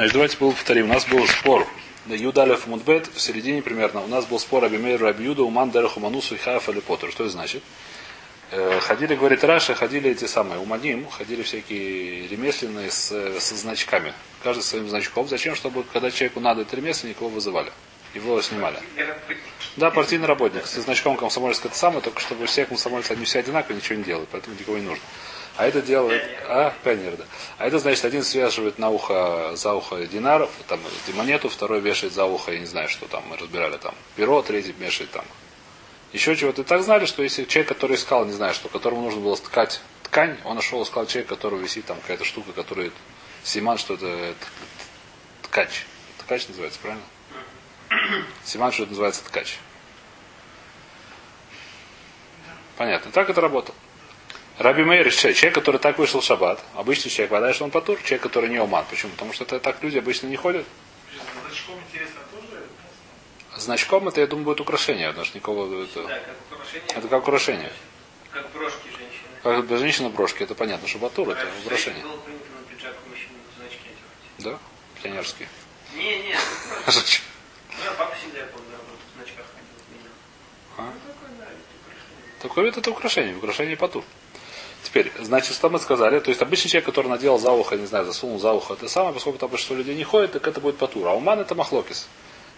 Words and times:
Значит, 0.00 0.14
давайте 0.14 0.36
повторим. 0.38 0.86
У 0.86 0.94
нас 0.94 1.04
был 1.04 1.26
спор. 1.26 1.66
Юдалев 2.06 2.66
Мудбет 2.66 3.06
в 3.08 3.20
середине 3.20 3.60
примерно. 3.60 4.00
У 4.00 4.06
нас 4.06 4.24
был 4.24 4.38
спор 4.38 4.64
Абимейр 4.64 4.98
Рабиуда, 4.98 5.42
Уман 5.42 5.70
Дереху 5.70 6.00
Манусу 6.00 6.36
и 6.36 6.38
Хаф 6.38 6.70
или 6.70 6.80
Поттер. 6.80 7.10
Что 7.10 7.24
это 7.24 7.32
значит? 7.32 7.62
Э, 8.50 8.80
ходили, 8.80 9.14
говорит 9.14 9.44
Раша, 9.44 9.74
ходили 9.74 10.10
эти 10.10 10.24
самые 10.24 10.58
уманим, 10.58 11.06
ходили 11.06 11.42
всякие 11.42 12.28
ремесленные 12.28 12.90
с, 12.90 13.40
со 13.40 13.54
значками. 13.54 14.14
Каждый 14.42 14.62
своим 14.62 14.88
значком. 14.88 15.28
Зачем? 15.28 15.54
Чтобы 15.54 15.84
когда 15.92 16.10
человеку 16.10 16.40
надо 16.40 16.62
это 16.62 16.74
ремесленник, 16.76 17.18
его 17.18 17.28
вызывали. 17.28 17.70
Его 18.14 18.40
снимали. 18.40 18.78
Да, 19.76 19.90
партийный 19.90 20.26
работник. 20.26 20.64
Со 20.64 20.80
значком 20.80 21.18
комсомольска 21.18 21.68
это 21.68 21.76
самое, 21.76 22.00
только 22.00 22.22
чтобы 22.22 22.46
все 22.46 22.64
комсомольцы, 22.64 23.12
они 23.12 23.26
все 23.26 23.40
одинаковые, 23.40 23.76
ничего 23.76 23.98
не 23.98 24.04
делают, 24.04 24.30
поэтому 24.32 24.56
никого 24.58 24.78
не 24.78 24.84
нужно. 24.86 25.04
А 25.60 25.66
это 25.66 25.82
делает, 25.82 26.22
а, 26.48 26.72
пионер, 26.82 27.18
да. 27.18 27.24
А 27.58 27.66
это 27.66 27.78
значит, 27.78 28.02
один 28.06 28.22
связывает 28.22 28.78
на 28.78 28.88
ухо, 28.88 29.54
за 29.56 29.74
ухо 29.74 30.06
динар, 30.06 30.48
там, 30.68 30.80
монету, 31.12 31.50
второй 31.50 31.80
вешает 31.80 32.14
за 32.14 32.24
ухо, 32.24 32.52
я 32.52 32.60
не 32.60 32.64
знаю, 32.64 32.88
что 32.88 33.06
там, 33.06 33.22
мы 33.28 33.36
разбирали 33.36 33.76
там, 33.76 33.94
перо, 34.16 34.40
третий 34.40 34.72
вешает 34.72 35.10
там. 35.10 35.24
Еще 36.14 36.34
чего-то. 36.34 36.62
И 36.62 36.64
так 36.64 36.82
знали, 36.82 37.04
что 37.04 37.22
если 37.22 37.44
человек, 37.44 37.68
который 37.68 37.96
искал, 37.96 38.24
не 38.24 38.32
знаю, 38.32 38.54
что, 38.54 38.70
которому 38.70 39.02
нужно 39.02 39.20
было 39.20 39.36
ткать 39.36 39.82
ткань, 40.04 40.38
он 40.44 40.56
нашел, 40.56 40.82
искал 40.82 41.04
человека, 41.04 41.34
который 41.34 41.58
висит 41.58 41.84
там 41.84 42.00
какая-то 42.00 42.24
штука, 42.24 42.52
которая 42.52 42.90
Симан, 43.44 43.76
что 43.76 43.94
это 43.94 44.34
ткач. 45.42 45.84
Ткач 46.20 46.48
называется, 46.48 46.80
правильно? 46.80 47.04
Симан, 48.44 48.72
что 48.72 48.84
это 48.84 48.92
называется 48.92 49.22
ткач. 49.26 49.58
Понятно. 52.78 53.12
Так 53.12 53.28
это 53.28 53.42
работало. 53.42 53.76
Раби 54.60 54.84
Мейр, 54.84 55.10
человек, 55.10 55.54
который 55.54 55.80
так 55.80 55.96
вышел 55.96 56.20
в 56.20 56.24
шаббат, 56.24 56.62
обычный 56.74 57.08
человек, 57.08 57.30
вода, 57.30 57.50
что 57.54 57.64
он 57.64 57.70
потур, 57.70 57.96
человек, 58.02 58.20
который 58.20 58.50
не 58.50 58.58
уман. 58.58 58.84
Почему? 58.90 59.10
Потому 59.12 59.32
что 59.32 59.44
это 59.44 59.58
так 59.58 59.82
люди 59.82 59.96
обычно 59.96 60.26
не 60.26 60.36
ходят. 60.36 60.66
Значком 61.48 61.76
интересно 61.88 62.20
тоже? 62.30 62.62
Значком 63.56 64.08
это, 64.08 64.20
я 64.20 64.26
думаю, 64.26 64.44
будет 64.44 64.60
украшение, 64.60 65.08
потому 65.08 65.24
что 65.24 65.38
никого... 65.38 65.82
Это, 65.82 66.02
Да, 66.02 66.18
как 66.18 66.58
украшение. 66.58 66.88
это 66.90 67.08
как 67.08 67.22
украшение. 67.22 67.72
Как 68.30 68.50
брошки 68.52 68.88
женщины. 68.88 69.28
Как 69.42 69.66
для 69.66 69.76
женщины 69.78 70.10
брошки, 70.10 70.42
это 70.42 70.54
понятно, 70.54 70.86
что 70.86 70.98
батур 70.98 71.30
это 71.30 71.40
Раньше 71.40 71.58
украшение. 71.64 72.02
Было 72.02 72.18
принято 72.18 72.44
на 72.52 72.74
пиджак 72.76 72.96
у 73.06 73.08
мужчин 73.08 73.30
значки 73.56 73.88
одевать. 74.36 74.58
Да? 74.60 75.02
Пионерские. 75.02 75.48
Не, 75.96 76.18
не, 76.18 76.34
ну. 76.34 76.92
Ну, 77.78 77.84
я 77.86 77.92
папа 77.92 78.14
всегда, 78.14 78.40
я 78.40 78.44
помню, 78.44 78.72
работал 78.72 78.96
в 79.10 79.16
значках 79.16 79.46
ходил. 79.54 80.12
А? 80.76 80.82
Ну, 80.82 81.00
такой, 81.08 81.38
да, 81.38 81.44
это 81.46 81.56
украшение. 81.80 82.42
Такой 82.42 82.64
вид 82.64 82.76
это 82.76 82.90
украшение, 82.90 83.36
украшение 83.36 83.76
потур. 83.78 84.04
Теперь, 84.82 85.12
значит, 85.18 85.54
что 85.54 85.68
мы 85.68 85.78
сказали, 85.78 86.20
то 86.20 86.30
есть 86.30 86.40
обычный 86.40 86.68
человек, 86.68 86.86
который 86.86 87.08
надел 87.08 87.38
за 87.38 87.52
ухо, 87.52 87.76
не 87.76 87.86
знаю, 87.86 88.06
засунул 88.06 88.38
за 88.38 88.52
ухо, 88.52 88.74
это 88.74 88.88
самое, 88.88 89.12
поскольку 89.12 89.38
там 89.38 89.50
большинство 89.50 89.76
людей 89.76 89.94
не 89.94 90.04
ходит, 90.04 90.32
так 90.32 90.46
это 90.46 90.60
будет 90.60 90.78
потур. 90.78 91.06
А 91.06 91.14
уман 91.14 91.38
это 91.38 91.54
махлокис. 91.54 92.08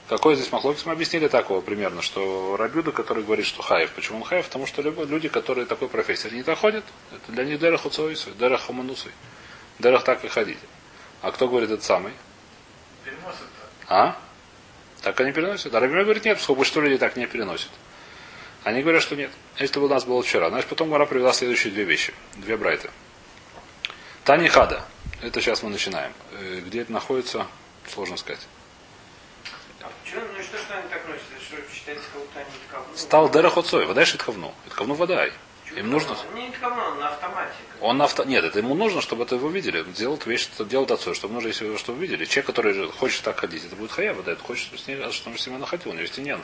Какой 0.08 0.36
здесь 0.36 0.52
махлокис? 0.52 0.84
Мы 0.84 0.92
объяснили 0.92 1.28
такого 1.28 1.60
примерно, 1.60 2.02
что 2.02 2.56
Рабюда, 2.56 2.92
который 2.92 3.24
говорит, 3.24 3.46
что 3.46 3.62
хаев. 3.62 3.92
Почему 3.92 4.18
он 4.18 4.24
хаев? 4.24 4.46
Потому 4.46 4.66
что 4.66 4.82
люди, 4.82 5.28
которые 5.28 5.66
такой 5.66 5.88
профессии 5.88 6.28
не 6.28 6.42
доходят, 6.42 6.84
это 7.10 7.32
для 7.32 7.44
них 7.44 7.58
дерах 7.58 7.86
уцоису, 7.86 8.30
дерах 8.32 8.62
хуманусой. 8.62 9.12
Дерах 9.78 10.04
так 10.04 10.24
и 10.24 10.28
ходить. 10.28 10.58
А 11.22 11.32
кто 11.32 11.48
говорит 11.48 11.70
это 11.70 11.82
самый? 11.82 12.12
Переносят 13.04 13.38
так. 13.38 13.70
А? 13.88 14.16
Так 15.02 15.20
они 15.20 15.32
переносят? 15.32 15.74
А 15.74 15.80
Рабима 15.80 16.04
говорит, 16.04 16.24
нет, 16.24 16.36
поскольку 16.36 16.60
большинство 16.60 16.82
людей 16.82 16.98
так 16.98 17.16
не 17.16 17.26
переносят. 17.26 17.70
Они 18.64 18.82
говорят, 18.82 19.02
что 19.02 19.16
нет. 19.16 19.30
Это 19.58 19.80
у 19.80 19.88
нас 19.88 20.04
было 20.04 20.22
вчера. 20.22 20.48
Значит, 20.48 20.68
потом 20.68 20.90
Гора 20.90 21.06
привела 21.06 21.32
следующие 21.32 21.72
две 21.72 21.84
вещи. 21.84 22.14
Две 22.36 22.56
брайты. 22.56 22.90
Тани 24.24 24.48
Хада. 24.48 24.84
Это 25.20 25.40
сейчас 25.40 25.62
мы 25.62 25.70
начинаем. 25.70 26.12
Э, 26.32 26.60
Где 26.66 26.82
это 26.82 26.92
находится, 26.92 27.46
сложно 27.88 28.16
сказать. 28.16 28.46
И 29.80 30.08
что, 30.08 30.20
что 30.20 30.58
Что? 30.58 30.76
Стал 32.96 33.30
Дерах 33.30 33.56
Отцой. 33.56 33.86
Вода 33.86 34.04
Шитховну. 34.04 34.54
Шитховну 34.64 34.94
вода. 34.94 35.28
Им 35.76 35.90
нужно... 35.90 36.16
Не 36.34 36.50
ткавну, 36.50 36.82
он 36.82 36.98
на 36.98 37.08
автомате. 37.08 37.54
Он 37.80 37.96
на 37.96 38.04
авто... 38.04 38.24
Нет, 38.24 38.44
это 38.44 38.58
ему 38.58 38.74
нужно, 38.74 39.00
чтобы 39.00 39.24
это 39.24 39.36
его 39.36 39.48
видели. 39.48 39.80
Он 39.80 39.92
делает 39.92 40.26
вещь, 40.26 40.42
что 40.42 40.64
делает 40.64 40.90
отцой, 40.90 41.14
чтобы 41.14 41.34
нужно, 41.34 41.48
если 41.48 41.76
чтобы 41.78 42.00
видели. 42.00 42.26
Человек, 42.26 42.46
который 42.46 42.92
хочет 42.92 43.22
так 43.22 43.40
ходить, 43.40 43.64
это 43.64 43.74
будет 43.74 43.90
хаява, 43.90 44.22
да, 44.22 44.32
это 44.32 44.42
хочет, 44.42 44.66
чтобы 44.66 44.82
с 44.82 44.86
ней, 44.86 45.12
чтобы 45.12 45.38
с 45.38 45.46
ним 45.46 45.58
находил, 45.58 45.90
у 45.90 45.94
него 45.94 46.02
есть 46.02 46.18
нет. 46.18 46.38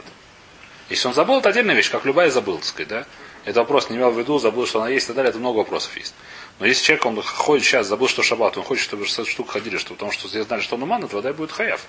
Если 0.89 1.07
он 1.07 1.15
забыл, 1.15 1.39
это 1.39 1.51
отдельная 1.51 1.75
вещь, 1.75 1.91
как 1.91 2.05
любая 2.05 2.31
забыл, 2.31 2.57
так 2.57 2.67
сказать, 2.67 2.89
да. 2.89 3.07
Это 3.45 3.61
вопрос, 3.61 3.91
не 3.91 3.97
имел 3.97 4.11
в 4.11 4.19
виду, 4.19 4.39
забыл, 4.39 4.67
что 4.67 4.81
она 4.81 4.91
есть 4.91 5.05
и 5.05 5.09
так 5.09 5.17
далее, 5.17 5.31
это 5.31 5.39
много 5.39 5.59
вопросов 5.59 5.97
есть. 5.97 6.15
Но 6.59 6.67
если 6.67 6.85
человек, 6.85 7.07
он 7.07 7.23
ходит 7.23 7.65
сейчас, 7.65 7.87
забыл, 7.87 8.09
что 8.09 8.23
шаббат, 8.23 8.57
он 8.57 8.65
хочет, 8.65 8.85
чтобы 8.85 9.05
60 9.05 9.27
штук 9.27 9.51
ходили, 9.51 9.77
что, 9.77 9.95
потому 9.95 10.13
что 10.13 10.29
все 10.29 10.43
знали, 10.43 10.61
что 10.61 10.77
он 10.77 10.83
уман, 10.83 11.05
это 11.05 11.17
вода 11.17 11.33
будет 11.33 11.53
хаяв. 11.53 11.87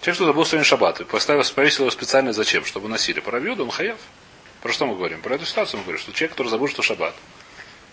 Человек, 0.00 0.14
что 0.16 0.24
забыл 0.24 0.44
сегодня 0.46 0.64
шаббат, 0.64 1.00
и 1.00 1.04
поставил, 1.04 1.42
повесил 1.54 1.84
его 1.84 1.90
специально 1.90 2.32
зачем? 2.32 2.64
Чтобы 2.64 2.88
носили. 2.88 3.20
Про 3.20 3.32
Равьюду 3.32 3.64
он 3.64 3.70
хаяв. 3.70 3.98
Про 4.62 4.72
что 4.72 4.86
мы 4.86 4.94
говорим? 4.96 5.20
Про 5.20 5.34
эту 5.34 5.44
ситуацию 5.44 5.78
мы 5.78 5.84
говорим, 5.84 6.00
что 6.00 6.12
человек, 6.12 6.32
который 6.32 6.48
забыл, 6.48 6.68
что 6.68 6.82
шаббат, 6.82 7.14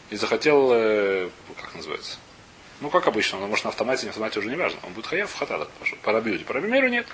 и 0.09 0.15
захотел, 0.15 0.71
э, 0.71 1.29
как 1.61 1.75
называется, 1.75 2.17
ну, 2.79 2.89
как 2.89 3.07
обычно, 3.07 3.39
он 3.41 3.49
может 3.49 3.65
на 3.65 3.71
автомате, 3.71 4.05
на 4.05 4.11
автомате 4.11 4.39
уже 4.39 4.49
не 4.49 4.55
важно. 4.55 4.79
Он 4.83 4.93
будет 4.93 5.07
хаяв 5.07 5.31
в 5.31 5.37
хатадах. 5.37 5.69
По 6.03 6.11
рабиуде. 6.11 6.45
По 6.45 6.53
рабимеру 6.53 6.87
нет. 6.87 7.07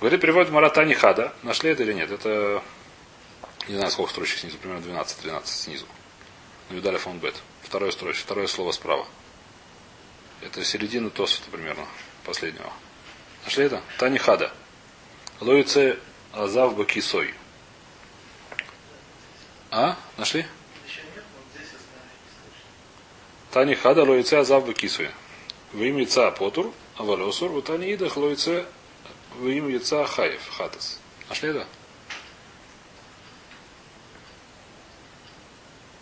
Говорит, 0.00 0.20
переводит 0.20 0.50
Маратани 0.52 0.94
Хада. 0.94 1.32
Нашли 1.42 1.70
это 1.70 1.82
или 1.82 1.92
нет? 1.92 2.10
Это, 2.10 2.62
не 3.66 3.76
знаю, 3.76 3.90
сколько 3.90 4.12
строчек 4.12 4.38
снизу, 4.38 4.58
примерно 4.58 4.84
12-12 4.84 5.46
снизу. 5.46 5.86
Ну, 6.70 6.76
видали 6.76 6.96
фон 6.98 7.18
бет. 7.18 7.34
Второе 7.62 7.90
строчка, 7.90 8.22
второе 8.22 8.46
слово 8.46 8.72
справа. 8.72 9.06
Это 10.40 10.64
середина 10.64 11.10
Тосута 11.10 11.50
примерно, 11.50 11.84
последнего. 12.24 12.72
Нашли 13.44 13.64
это? 13.64 13.82
Тани 13.98 14.18
Хада. 14.18 14.52
Лоице 15.40 15.98
Азав 16.32 16.76
Бакисой. 16.76 17.34
А? 19.70 19.96
Нашли? 20.16 20.46
Тани 23.50 23.74
хада 23.74 24.04
лоице 24.04 24.34
азав 24.34 24.66
бекисуе. 24.66 25.10
В 25.72 25.82
имя 25.82 26.00
яйца 26.00 26.30
потур, 26.30 26.72
а 26.96 27.02
валосур, 27.02 27.50
у 27.52 27.62
тани 27.62 27.92
идах 27.92 28.16
лоице 28.16 28.66
в 29.38 29.46
имя 29.46 29.70
яйца 29.70 30.04
хаев, 30.04 30.42
хатас. 30.56 30.98
Нашли, 31.28 31.52
да? 31.52 31.66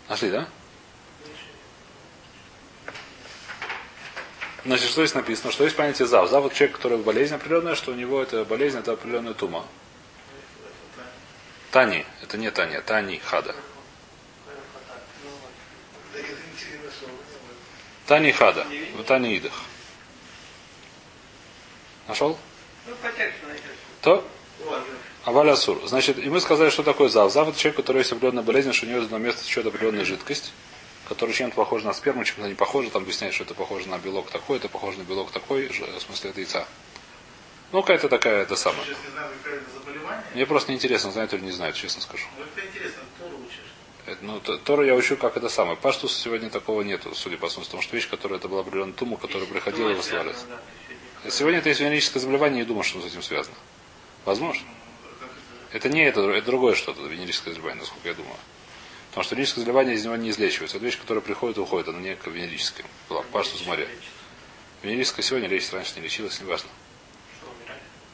Нашли, 0.09 0.31
да? 0.31 0.47
Значит, 4.65 4.89
что 4.89 5.05
здесь 5.05 5.15
написано? 5.15 5.51
Что 5.51 5.63
есть 5.63 5.75
понятие 5.75 6.07
зав? 6.07 6.29
Зав 6.29 6.45
это 6.45 6.55
человек, 6.55 6.75
который 6.77 6.97
болезнь 6.97 7.35
определенная, 7.35 7.75
что 7.75 7.91
у 7.91 7.95
него 7.95 8.21
это 8.21 8.43
болезнь, 8.43 8.79
это 8.79 8.93
определенная 8.93 9.33
тума. 9.33 9.65
Тани, 11.71 12.05
это 12.23 12.37
не 12.37 12.49
Тани, 12.49 12.75
а 12.75 12.81
Тани 12.81 13.19
хада. 13.19 13.55
Тани 18.07 18.31
хада, 18.31 18.65
в 18.97 19.03
Тани 19.03 19.35
идах. 19.35 19.53
Нашел? 22.07 22.39
Ну, 22.87 22.95
по 23.01 23.09
тексту 23.09 23.45
найдете. 23.47 23.67
То? 24.01 24.27
Аваль 25.25 25.49
Асур. 25.49 25.85
Значит, 25.85 26.17
и 26.17 26.29
мы 26.29 26.39
сказали, 26.39 26.69
что 26.69 26.83
такое 26.83 27.09
зав. 27.09 27.31
Зав 27.31 27.49
это 27.49 27.59
человек, 27.59 27.79
у 27.79 27.81
которого 27.81 27.99
есть 27.99 28.11
определенная 28.11 28.43
болезнь, 28.43 28.71
что 28.71 28.85
у 28.85 28.89
него 28.89 29.01
на 29.01 29.17
место 29.17 29.43
еще 29.45 29.61
определенная 29.61 30.05
жидкость, 30.05 30.53
которая 31.09 31.35
чем-то 31.35 31.55
похожа 31.55 31.85
на 31.85 31.93
сперму, 31.93 32.23
чем-то 32.23 32.47
не 32.47 32.55
похожа. 32.55 32.89
Там 32.89 33.03
объясняет, 33.03 33.33
что 33.33 33.43
это 33.43 33.53
похоже 33.53 33.89
на 33.89 33.97
белок 33.97 34.29
такой, 34.29 34.57
это 34.57 34.69
похоже 34.69 34.99
на 34.99 35.03
белок 35.03 35.31
такой, 35.31 35.67
в 35.67 36.01
смысле 36.01 36.29
это 36.29 36.39
яйца. 36.39 36.65
Ну, 37.73 37.81
какая-то 37.81 38.07
такая, 38.07 38.43
это 38.43 38.55
самое. 38.55 38.87
Мне 40.33 40.45
просто 40.45 40.71
неинтересно, 40.71 41.11
знают 41.11 41.33
или 41.33 41.41
не 41.41 41.51
знают, 41.51 41.75
честно 41.75 42.01
скажу. 42.01 42.25
Ну, 42.37 42.45
это 42.45 42.65
интересно, 42.65 43.01
Тору 43.19 43.37
учишь. 43.45 43.59
Это, 44.05 44.23
ну, 44.23 44.39
Тору 44.39 44.83
я 44.85 44.95
учу, 44.95 45.17
как 45.17 45.35
это 45.35 45.49
самое. 45.49 45.75
Паштус 45.75 46.15
сегодня 46.15 46.49
такого 46.49 46.81
нету, 46.83 47.13
судя 47.13 47.37
по 47.37 47.49
смыслу, 47.49 47.65
потому 47.65 47.83
что 47.83 47.95
вещь, 47.97 48.09
которая 48.09 48.39
это 48.39 48.47
была 48.47 48.61
определенная 48.61 48.93
тума, 48.93 49.17
которая 49.17 49.45
приходила 49.45 49.89
и 49.89 49.95
да, 49.95 50.01
сегодня. 51.29 51.59
Это 51.59 51.69
есть 51.69 51.81
венерическое 51.81 52.21
заболевание, 52.21 52.59
не 52.59 52.65
думаю, 52.65 52.83
что 52.83 53.01
с 53.01 53.05
этим 53.05 53.21
связано. 53.21 53.55
Возможно. 54.25 54.67
Это 55.71 55.89
не 55.89 56.03
это, 56.03 56.21
это 56.29 56.45
другое 56.45 56.75
что-то, 56.75 57.01
венерическое 57.01 57.53
заболевание, 57.53 57.81
насколько 57.81 58.07
я 58.07 58.13
думаю. 58.13 58.35
Потому 59.09 59.23
что 59.23 59.35
венерическое 59.35 59.65
заболевание 59.65 59.95
из 59.95 60.05
него 60.05 60.15
не 60.15 60.29
излечивается. 60.29 60.77
Это 60.77 60.85
вещь, 60.85 60.99
которая 60.99 61.21
приходит 61.21 61.57
и 61.57 61.59
уходит, 61.61 61.87
она 61.87 61.99
не 61.99 62.15
как 62.15 62.33
венерическая. 62.33 62.85
Была 63.09 63.23
паштус 63.23 63.65
море. 63.65 63.87
Венерическое 64.83 65.23
сегодня 65.23 65.47
лечится, 65.47 65.75
раньше 65.75 65.93
не 65.95 66.01
лечилось, 66.01 66.39
неважно. 66.39 66.69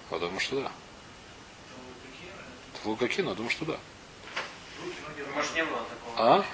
Что, 0.07 0.19
думаю, 0.19 0.39
что 0.39 0.61
да. 0.61 0.71
В 2.83 2.88
Лукакину, 2.88 3.29
я 3.29 3.35
думаю, 3.35 3.50
что 3.51 3.65
да. 3.65 3.79
Может, 5.35 5.55
не 5.55 5.63
было 5.63 5.79
такого. 5.79 6.35
А? 6.38 6.45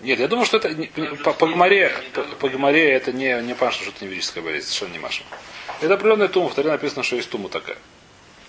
Нет, 0.00 0.20
я 0.20 0.28
думаю, 0.28 0.46
что 0.46 0.58
это 0.58 0.72
не- 0.74 0.86
по, 0.86 1.32
по 1.32 1.46
гмаре, 1.48 1.92
по, 2.14 2.22
по 2.22 2.48
гмаре 2.48 2.90
это 2.92 3.12
не, 3.12 3.40
не 3.42 3.54
паша, 3.54 3.80
что 3.82 3.90
это 3.90 4.04
не 4.04 4.08
венерическая 4.08 4.44
болезнь, 4.44 4.66
совершенно 4.66 4.92
не 4.92 4.98
маша. 5.00 5.24
Это 5.80 5.94
определенная 5.94 6.28
тума, 6.28 6.48
в 6.48 6.54
Таре 6.54 6.70
написано, 6.70 7.02
что 7.02 7.16
есть 7.16 7.30
тума 7.30 7.48
такая. 7.48 7.78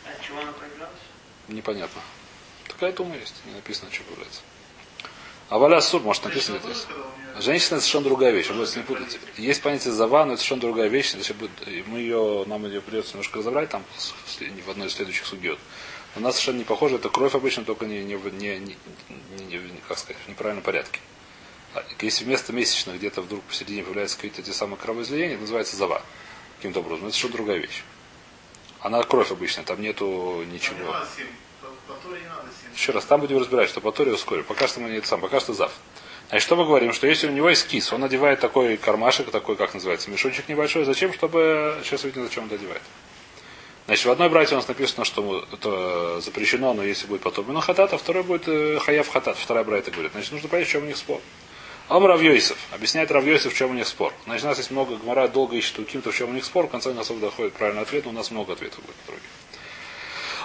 А 0.05 0.23
чего 0.23 0.39
она 0.39 0.51
проявлялась? 0.51 0.93
Непонятно. 1.47 2.01
Такая 2.67 2.91
тума 2.91 3.15
есть, 3.15 3.35
не 3.45 3.53
написано, 3.53 3.91
что 3.91 4.03
появляется. 4.03 4.41
А 5.49 5.57
валя 5.57 5.81
сур, 5.81 6.01
может 6.01 6.25
написано 6.25 6.57
это 6.57 6.67
есть. 6.69 6.87
Женщина 7.39 7.75
это 7.75 7.81
совершенно 7.81 8.03
другая 8.05 8.31
вещь. 8.31 8.49
Вы 8.49 8.65
не 8.75 8.83
путать. 8.83 9.19
Есть 9.37 9.61
понятие 9.63 9.93
зава, 9.93 10.25
но 10.25 10.33
это 10.33 10.41
совершенно 10.41 10.61
другая 10.61 10.87
вещь. 10.89 11.13
Если 11.15 11.33
будет, 11.33 11.51
мы 11.87 11.99
ее, 11.99 12.43
нам 12.45 12.65
ее 12.65 12.81
придется 12.81 13.13
немножко 13.13 13.39
разобрать 13.39 13.69
там 13.69 13.83
в 14.65 14.69
одной 14.69 14.87
из 14.87 14.93
следующих 14.93 15.25
судьет. 15.25 15.57
У 16.15 16.19
нас 16.19 16.35
совершенно 16.35 16.57
не 16.59 16.63
похоже. 16.65 16.97
Это 16.97 17.09
кровь 17.09 17.33
обычно 17.33 17.63
только 17.65 17.85
не, 17.85 18.03
не, 18.03 18.15
не, 18.15 18.59
не, 18.59 18.75
не- 19.47 19.81
как 19.87 19.97
сказать, 19.97 20.17
в 20.25 20.29
неправильном 20.29 20.63
порядке. 20.63 20.99
А 21.73 21.83
Если 22.01 22.25
вместо 22.25 22.53
месячных 22.53 22.97
где-то 22.97 23.21
вдруг 23.21 23.43
посередине 23.43 23.83
появляются 23.83 24.17
какие-то 24.17 24.41
те 24.43 24.53
самые 24.53 24.77
кровоизлияния, 24.77 25.33
это 25.33 25.41
называется 25.41 25.75
зава. 25.77 26.03
Каким-то 26.59 26.81
образом. 26.81 27.07
Это 27.07 27.15
совершенно 27.15 27.33
другая 27.37 27.57
вещь. 27.57 27.83
Она 28.81 29.01
кровь 29.03 29.31
обычная, 29.31 29.63
там 29.63 29.81
нету 29.81 30.43
ничего. 30.51 30.77
не 30.77 30.83
надо 30.83 31.07
7. 31.15 31.25
По, 31.61 31.93
по 31.93 31.99
Торе 32.01 32.19
не 32.19 32.27
надо 32.27 32.47
7. 32.63 32.73
Еще 32.73 32.91
раз, 32.91 33.05
там 33.05 33.21
будем 33.21 33.37
разбирать, 33.37 33.69
что 33.69 33.79
по 33.79 33.93
Торе 33.93 34.13
ускорим. 34.13 34.43
Пока 34.43 34.67
что 34.67 34.81
мы 34.81 34.89
не 34.89 34.97
это 34.97 35.07
сам, 35.07 35.21
пока 35.21 35.39
что 35.39 35.53
зав. 35.53 35.71
Значит, 36.27 36.45
что 36.45 36.57
мы 36.57 36.65
говорим? 36.65 36.91
Что 36.91 37.07
если 37.07 37.27
у 37.27 37.31
него 37.31 37.49
есть 37.49 37.65
кис, 37.67 37.93
он 37.93 38.01
надевает 38.01 38.41
такой 38.41 38.75
кармашек, 38.75 39.31
такой, 39.31 39.55
как 39.55 39.73
называется, 39.73 40.11
мешочек 40.11 40.49
небольшой. 40.49 40.83
Зачем? 40.83 41.13
Чтобы... 41.13 41.79
Сейчас 41.83 42.03
увидим, 42.03 42.23
зачем 42.23 42.43
он 42.43 42.49
надевает. 42.49 42.81
Значит, 43.85 44.05
в 44.05 44.11
одной 44.11 44.29
братье 44.29 44.55
у 44.55 44.59
нас 44.59 44.67
написано, 44.67 45.05
что 45.05 45.45
это 45.51 46.21
запрещено, 46.21 46.73
но 46.73 46.83
если 46.83 47.07
будет 47.07 47.21
потом 47.21 47.51
ну 47.51 47.59
хатат, 47.61 47.93
а 47.93 47.97
второй 47.97 48.23
будет 48.23 48.47
э, 48.47 48.79
хаяв 48.79 49.07
хатат. 49.07 49.37
Вторая 49.37 49.63
братья 49.63 49.91
говорит. 49.91 50.11
Значит, 50.11 50.33
нужно 50.33 50.49
понять, 50.49 50.67
в 50.67 50.71
чем 50.71 50.83
у 50.83 50.85
них 50.85 50.97
спор. 50.97 51.21
Ом 51.89 52.05
Равьойсов. 52.05 52.57
Объясняет 52.71 53.11
Равьойсов, 53.11 53.53
в 53.53 53.57
чем 53.57 53.71
у 53.71 53.73
них 53.73 53.87
спор. 53.87 54.13
Значит, 54.25 54.45
у 54.45 54.47
нас 54.49 54.57
есть 54.59 54.69
много, 54.69 54.95
Гмара 54.95 55.27
долго 55.27 55.55
ищет 55.55 55.79
у 55.79 55.83
кем-то, 55.83 56.11
в 56.11 56.15
чем 56.15 56.29
у 56.29 56.33
них 56.33 56.45
спор. 56.45 56.67
В 56.67 56.69
конце 56.69 56.93
концов 56.93 57.19
доходит 57.19 57.53
правильный 57.53 57.81
ответ, 57.81 58.05
но 58.05 58.11
у 58.11 58.13
нас 58.13 58.29
много 58.29 58.53
ответов 58.53 58.83
будет 58.85 58.95
в 58.95 59.09
итоге. 59.09 59.21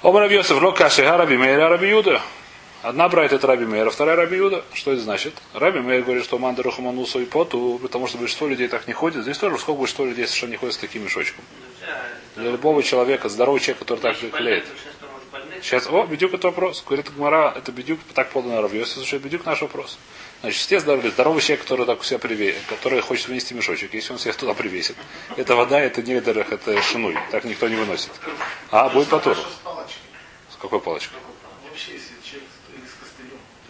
Ом 0.02 0.17
Равьойсов, 0.17 0.62
ло 0.62 0.73
каши, 0.73 1.02
а 1.02 1.19
Раби 1.19 1.37
Мейр, 1.37 1.61
а 1.61 1.69
Раби 1.69 1.88
Юда. 1.88 2.23
Одна 2.82 3.08
брайт 3.08 3.32
это 3.32 3.46
Раби 3.46 3.67
Мейр, 3.67 3.87
а 3.87 3.91
вторая 3.91 4.17
Раби 4.17 4.37
Юда. 4.37 4.64
Что 4.73 4.93
это 4.93 5.02
значит? 5.02 5.35
Раби 5.52 5.81
Мейр 5.81 6.02
говорит, 6.02 6.25
что 6.25 6.38
мандеру 6.38 6.70
хаманусу 6.70 7.20
и 7.20 7.26
поту, 7.26 7.79
потому 7.79 8.06
что 8.06 8.17
большинство 8.17 8.47
людей 8.47 8.69
так 8.69 8.87
не 8.87 8.94
ходит. 8.94 9.23
Здесь 9.23 9.37
тоже 9.37 9.58
сколько 9.58 9.81
большинство 9.81 10.06
людей 10.06 10.26
совершенно 10.26 10.50
не 10.52 10.56
ходит 10.56 10.75
с 10.75 10.79
таким 10.79 11.05
мешочком. 11.05 11.44
Для 12.37 12.52
любого 12.52 12.82
человека, 12.82 13.29
здорового 13.29 13.61
человека, 13.61 13.85
который 13.85 14.00
так 14.00 14.17
клеит. 14.19 14.67
Сейчас, 15.62 15.88
о, 15.88 16.05
бедюк 16.05 16.35
это 16.35 16.49
вопрос. 16.49 16.82
Говорит 16.87 17.11
Гмара, 17.14 17.55
это 17.56 17.73
бедюк 17.73 18.00
так 18.12 18.31
подано 18.31 18.61
Равьёсе, 18.61 18.94
слушай, 18.94 19.19
бедюк 19.19 19.47
наш 19.47 19.62
вопрос. 19.62 19.99
Значит, 20.44 20.61
все 20.61 20.79
здоровые, 20.79 21.11
здоровый 21.11 21.41
человек, 21.41 21.62
который 21.62 21.87
так 21.87 22.00
у 22.00 22.05
себя 22.05 22.19
привесит, 22.19 22.61
который 22.69 23.00
хочет 23.00 23.29
вынести 23.29 23.55
мешочек, 23.55 23.94
если 23.94 24.12
он 24.12 24.19
себя 24.19 24.35
туда 24.35 24.52
привесит. 24.52 24.94
Это 25.38 25.56
вода, 25.56 25.81
это 25.81 26.02
не 26.02 26.20
дерах, 26.20 26.52
это 26.52 26.82
шинуй. 26.82 27.17
Так 27.31 27.44
никто 27.44 27.67
не 27.67 27.76
выносит. 27.76 28.11
А, 28.70 28.91
будет 28.91 29.08
потур. 29.08 29.37
Хорошо 29.37 29.49
с. 30.50 30.52
С 30.52 30.56
какой 30.61 30.81
палочкой? 30.81 31.17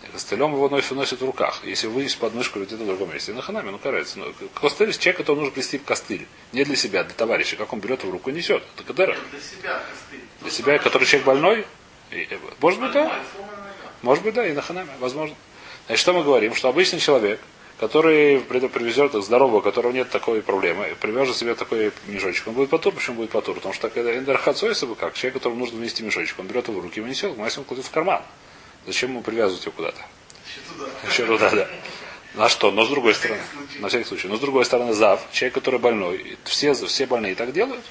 С 0.02 0.10
костылем. 0.10 0.52
Его 0.52 0.68
носит, 0.68 0.90
носит 0.90 1.20
в 1.20 1.24
руках. 1.24 1.60
Если 1.62 1.86
вынести 1.86 2.18
подмышку, 2.18 2.58
где-то 2.58 2.82
в 2.82 2.86
другом 2.88 3.12
месте. 3.12 3.32
На 3.32 3.42
ханаме, 3.42 3.70
ну 3.70 3.78
карается. 3.78 4.18
Но 4.18 4.32
костыль, 4.54 4.90
человек, 4.98 5.18
которому 5.18 5.42
нужно 5.42 5.54
плести 5.54 5.78
костыль. 5.78 6.26
Не 6.52 6.64
для 6.64 6.74
себя, 6.74 7.04
для 7.04 7.14
товарища. 7.14 7.54
Как 7.54 7.72
он 7.72 7.78
берет 7.78 8.02
в 8.02 8.10
руку 8.10 8.30
и 8.30 8.32
несет. 8.32 8.64
Это 8.74 8.82
кадерах. 8.82 9.18
Для 9.30 9.40
себя 9.40 9.80
костыль. 9.88 10.24
Для 10.40 10.50
себя, 10.50 10.78
который 10.78 11.04
человек 11.04 11.24
больной. 11.24 11.66
И, 12.10 12.26
э, 12.28 12.36
Может 12.60 12.80
быть, 12.80 12.90
да. 12.90 13.22
Может 14.02 14.24
быть, 14.24 14.34
да, 14.34 14.44
и 14.44 14.52
на 14.52 14.60
ханаме, 14.60 14.90
возможно. 14.98 15.36
Значит, 15.86 16.00
что 16.00 16.12
мы 16.12 16.24
говорим? 16.24 16.54
Что 16.54 16.68
обычный 16.68 16.98
человек, 16.98 17.40
который 17.78 18.40
при- 18.40 18.68
привезет 18.68 19.12
здорового, 19.12 19.58
у 19.58 19.60
которого 19.60 19.92
нет 19.92 20.10
такой 20.10 20.40
проблемы, 20.42 20.96
привяжет 21.00 21.36
себе 21.36 21.54
такой 21.54 21.92
мешочек, 22.06 22.46
он 22.46 22.54
будет 22.54 22.70
потур, 22.70 22.94
почему 22.94 23.16
будет 23.16 23.30
потур? 23.30 23.56
Потому 23.56 23.74
что 23.74 23.88
так 23.88 23.96
это 23.96 24.16
эндерхацойса 24.16 24.86
бы 24.86 24.94
как, 24.94 25.14
человек, 25.14 25.34
которому 25.34 25.58
нужно 25.60 25.78
внести 25.78 26.02
мешочек, 26.02 26.38
он 26.38 26.46
берет 26.46 26.68
его 26.68 26.80
в 26.80 26.82
руки 26.84 27.00
и 27.00 27.02
вынесет, 27.02 27.36
максимум 27.36 27.66
кладет 27.66 27.84
в 27.84 27.90
карман. 27.90 28.22
Зачем 28.86 29.10
ему 29.10 29.22
привязывать 29.22 29.64
его 29.64 29.72
куда-то? 29.72 30.00
Еще 30.46 30.60
туда. 30.72 30.90
Еще 31.08 31.26
туда, 31.26 31.50
да. 31.50 31.68
На 32.34 32.48
что? 32.48 32.70
Но 32.70 32.84
с 32.84 32.88
другой 32.88 33.14
стороны. 33.14 33.40
На 33.78 33.88
всякий 33.88 34.04
случай. 34.04 34.28
Но 34.28 34.36
с 34.36 34.40
другой 34.40 34.64
стороны, 34.64 34.92
зав, 34.92 35.20
человек, 35.32 35.54
который 35.54 35.78
больной, 35.78 36.16
и 36.16 36.36
все, 36.44 36.74
все 36.74 37.06
больные 37.06 37.34
так 37.34 37.52
делают. 37.52 37.84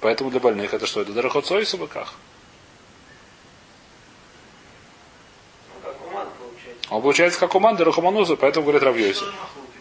Поэтому 0.00 0.30
для 0.30 0.40
больных 0.40 0.72
это 0.72 0.86
что? 0.86 1.00
Это 1.00 1.12
дорохоцойса 1.12 1.76
бы 1.76 1.88
как? 1.88 2.14
Ну, 5.74 5.80
как 5.82 6.06
уман 6.06 6.28
получается. 6.38 6.75
Он 6.90 7.02
получается 7.02 7.38
как 7.38 7.50
команда 7.52 7.84
Рахамануза, 7.84 8.36
поэтому 8.36 8.66
говорит 8.66 8.82
махлуки 8.82 9.76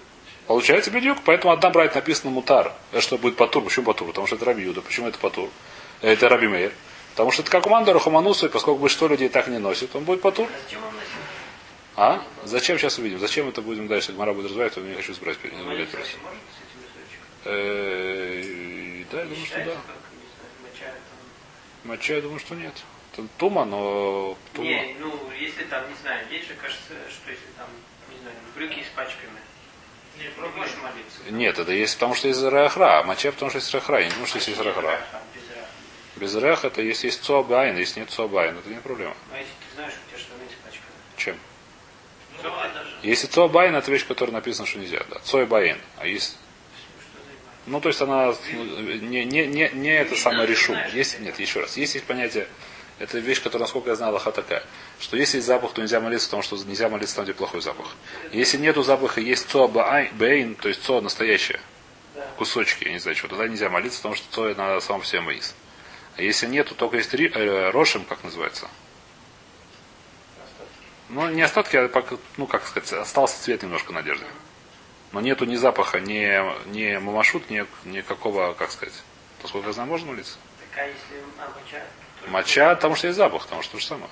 получается? 0.48 0.92
Бедюк, 0.92 1.20
поэтому 1.26 1.54
одна 1.54 1.70
брать 1.70 1.96
написано 1.96 2.32
мутар. 2.32 2.72
Что 3.00 3.18
будет 3.18 3.36
патур. 3.36 3.64
Почему 3.64 3.86
патур? 3.86 4.08
Потому 4.08 4.28
что 4.28 4.36
это 4.36 4.46
Раби 4.46 4.64
Юда. 4.64 4.82
Почему 4.82 5.08
это 5.08 5.18
патур? 5.20 5.50
Это 6.02 6.30
Раби 6.30 6.48
Мейр. 6.48 6.72
Потому 7.12 7.32
что 7.32 7.42
это 7.42 7.52
как 7.52 7.64
команда 7.64 7.94
Рахамануса, 7.94 8.48
и 8.48 8.50
поскольку 8.50 8.80
большинство 8.82 9.08
людей 9.08 9.30
так 9.30 9.48
не 9.48 9.58
носит, 9.58 9.96
он 9.96 10.04
будет 10.04 10.22
патур. 10.22 10.48
А 11.96 12.22
зачем? 12.44 12.76
А? 12.76 12.80
Сейчас 12.80 12.98
увидим? 12.98 13.20
Зачем 13.20 13.48
это 13.48 13.62
будем 13.62 13.88
дальше? 13.88 14.12
Гмара 14.12 14.34
будет 14.34 14.48
развивать, 14.48 14.76
я 14.76 14.84
не 14.84 14.96
хочу 14.96 15.14
сбрать. 15.14 15.38
Не 15.44 15.50
этим 15.50 15.70
мешочком? 15.70 16.20
Э, 17.46 19.04
Да, 19.12 19.20
я 19.20 19.26
думаю, 19.26 19.46
что 19.46 19.64
да. 19.64 19.72
Моча, 21.86 22.16
я 22.16 22.22
думаю, 22.22 22.40
что 22.40 22.56
нет. 22.56 22.74
Тума, 23.38 23.66
но 23.66 24.38
тума. 24.54 24.68
Не, 24.68 24.96
ну, 25.00 25.32
если 25.40 25.64
там, 25.64 25.88
не 25.90 25.96
знаю, 26.02 26.26
есть 26.30 26.48
же, 26.48 26.54
кажется, 26.56 26.94
что 27.10 27.32
если 27.32 27.46
там, 27.58 27.68
не 28.10 28.18
знаю, 28.22 28.36
брюки 28.56 28.82
испачканы, 28.82 29.40
Не, 30.18 30.24
не 30.24 30.30
проблема. 30.30 30.58
можешь 30.58 30.76
молиться. 30.78 31.20
Нет, 31.30 31.60
это 31.60 31.72
есть 31.72 31.96
потому 31.96 32.16
что 32.16 32.28
есть 32.28 32.44
рахра. 32.44 33.04
Моча, 33.04 33.32
потому 33.32 33.50
что 33.50 33.60
есть 33.60 33.74
рахра. 33.74 34.00
Я 34.00 34.06
не 34.06 34.12
думаю, 34.12 34.28
что 34.28 34.38
есть 34.38 34.50
Нет, 34.50 34.60
рахра. 34.60 35.02
без 36.16 36.36
рех 36.36 36.66
это 36.66 36.82
если 36.82 37.08
есть 37.08 37.24
цуабайн, 37.24 37.78
если 37.78 38.00
нет 38.00 38.10
цуабайн, 38.10 38.58
это 38.58 38.70
не 38.70 38.80
проблема. 38.80 39.16
А 39.32 39.38
если 39.38 39.52
ты 39.52 39.76
знаешь, 39.76 39.94
у 39.94 40.10
тебя 40.10 40.20
штаны 40.20 40.44
испачканы? 40.50 40.96
Чем? 41.18 41.38
Ну, 42.44 42.50
же. 42.50 42.98
Если 43.04 43.28
цуабайн, 43.28 43.76
это 43.76 43.92
вещь, 43.92 44.06
которая 44.06 44.34
написана, 44.34 44.68
что 44.68 44.80
нельзя. 44.80 45.04
Да. 45.10 45.20
Цуабайн. 45.20 45.78
А 45.98 46.08
есть 46.08 46.38
ебать? 46.38 46.46
Ну, 47.68 47.82
то 47.82 47.90
есть 47.90 48.02
она 48.02 48.34
ну, 48.54 48.64
не, 48.64 49.26
не, 49.26 49.48
не, 49.48 49.70
не 49.74 49.90
это 49.90 50.16
самое 50.16 50.48
решум. 50.48 50.78
Есть, 50.94 51.20
нет, 51.20 51.40
еще 51.40 51.62
раз. 51.62 51.78
Есть, 51.78 51.96
есть 51.96 52.06
понятие, 52.06 52.48
это 52.98 53.20
вещь, 53.20 53.42
которая, 53.42 53.64
насколько 53.64 53.90
я 53.90 53.96
знал, 53.96 54.14
лоха 54.14 54.32
такая, 54.32 54.64
что 55.00 55.18
если 55.18 55.38
есть 55.38 55.48
запах, 55.48 55.74
то 55.74 55.82
нельзя 55.82 56.00
молиться, 56.00 56.28
потому 56.28 56.44
что 56.44 56.56
нельзя 56.58 56.88
молиться 56.90 57.16
там, 57.18 57.26
где 57.26 57.34
плохой 57.34 57.62
запах. 57.62 57.96
Если 58.32 58.58
нету 58.58 58.84
запаха, 58.84 59.20
есть 59.20 59.50
цо 59.50 59.68
бейн, 59.68 60.56
то 60.56 60.70
есть 60.70 60.84
цо 60.84 61.02
настоящее, 61.02 61.60
кусочки, 62.38 62.86
я 62.86 62.94
не 62.94 63.00
знаю, 63.00 63.18
что, 63.18 63.28
тогда 63.28 63.48
нельзя 63.48 63.70
молиться, 63.70 63.98
потому 64.00 64.16
что 64.16 64.32
цо 64.32 64.56
на 64.56 64.80
самом 64.80 65.04
себе 65.04 65.22
маис. 65.22 65.56
А 66.18 66.22
если 66.22 66.48
нету, 66.48 66.76
только 66.76 66.98
есть 66.98 67.14
ри- 67.14 67.32
э, 67.34 67.72
рошем, 67.72 68.06
как 68.06 68.24
называется. 68.24 68.70
Ну, 71.10 71.30
не 71.30 71.42
остатки, 71.42 71.76
а, 71.76 72.18
ну, 72.38 72.48
как 72.48 72.66
сказать, 72.66 72.92
остался 72.94 73.42
цвет 73.42 73.62
немножко 73.62 73.94
надежды. 73.94 74.26
Но 75.12 75.22
нету 75.22 75.46
ни 75.46 75.56
запаха, 75.56 76.00
ни, 76.00 76.42
ни 76.70 76.98
мамашут, 76.98 77.50
ни, 77.50 77.66
никакого, 77.86 78.54
как 78.54 78.72
сказать. 78.72 78.96
Поскольку 79.42 79.68
я 79.68 79.74
знаю, 79.74 79.90
можно 79.90 80.08
молиться. 80.08 80.38
Так, 80.60 80.84
а 80.84 80.88
если 80.88 81.24
а, 81.38 81.86
моча? 82.28 82.32
то- 82.32 82.32
Моча, 82.32 82.76
потому 82.76 82.96
что 82.96 83.08
есть 83.08 83.18
запах, 83.18 83.44
потому 83.44 83.62
что 83.64 83.74
то 83.74 83.80
же 83.80 83.86
самое. 83.86 84.10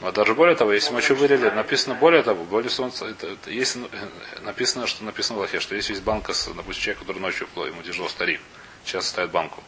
А? 0.00 0.08
А 0.08 0.12
даже 0.12 0.34
более 0.34 0.56
того, 0.56 0.72
если 0.72 0.92
мочу 0.92 1.14
вылили, 1.14 1.48
написано 1.50 1.94
более 1.94 2.22
того, 2.24 2.42
более 2.44 2.70
солнца, 2.70 3.06
это, 3.06 3.28
это, 3.28 3.50
если 3.50 3.84
э, 3.84 4.08
написано, 4.40 4.86
что 4.88 5.04
написано 5.04 5.38
в 5.38 5.42
Лохе, 5.42 5.60
что 5.60 5.76
если 5.76 5.92
есть 5.92 6.02
банка 6.02 6.32
с, 6.32 6.46
допустим, 6.48 6.82
человек, 6.82 6.98
который 7.00 7.18
ночью 7.18 7.46
пло- 7.54 7.68
ему 7.68 7.82
тяжело 7.82 8.08
старик, 8.08 8.40
сейчас 8.84 9.06
ставит 9.06 9.30
банку. 9.30 9.62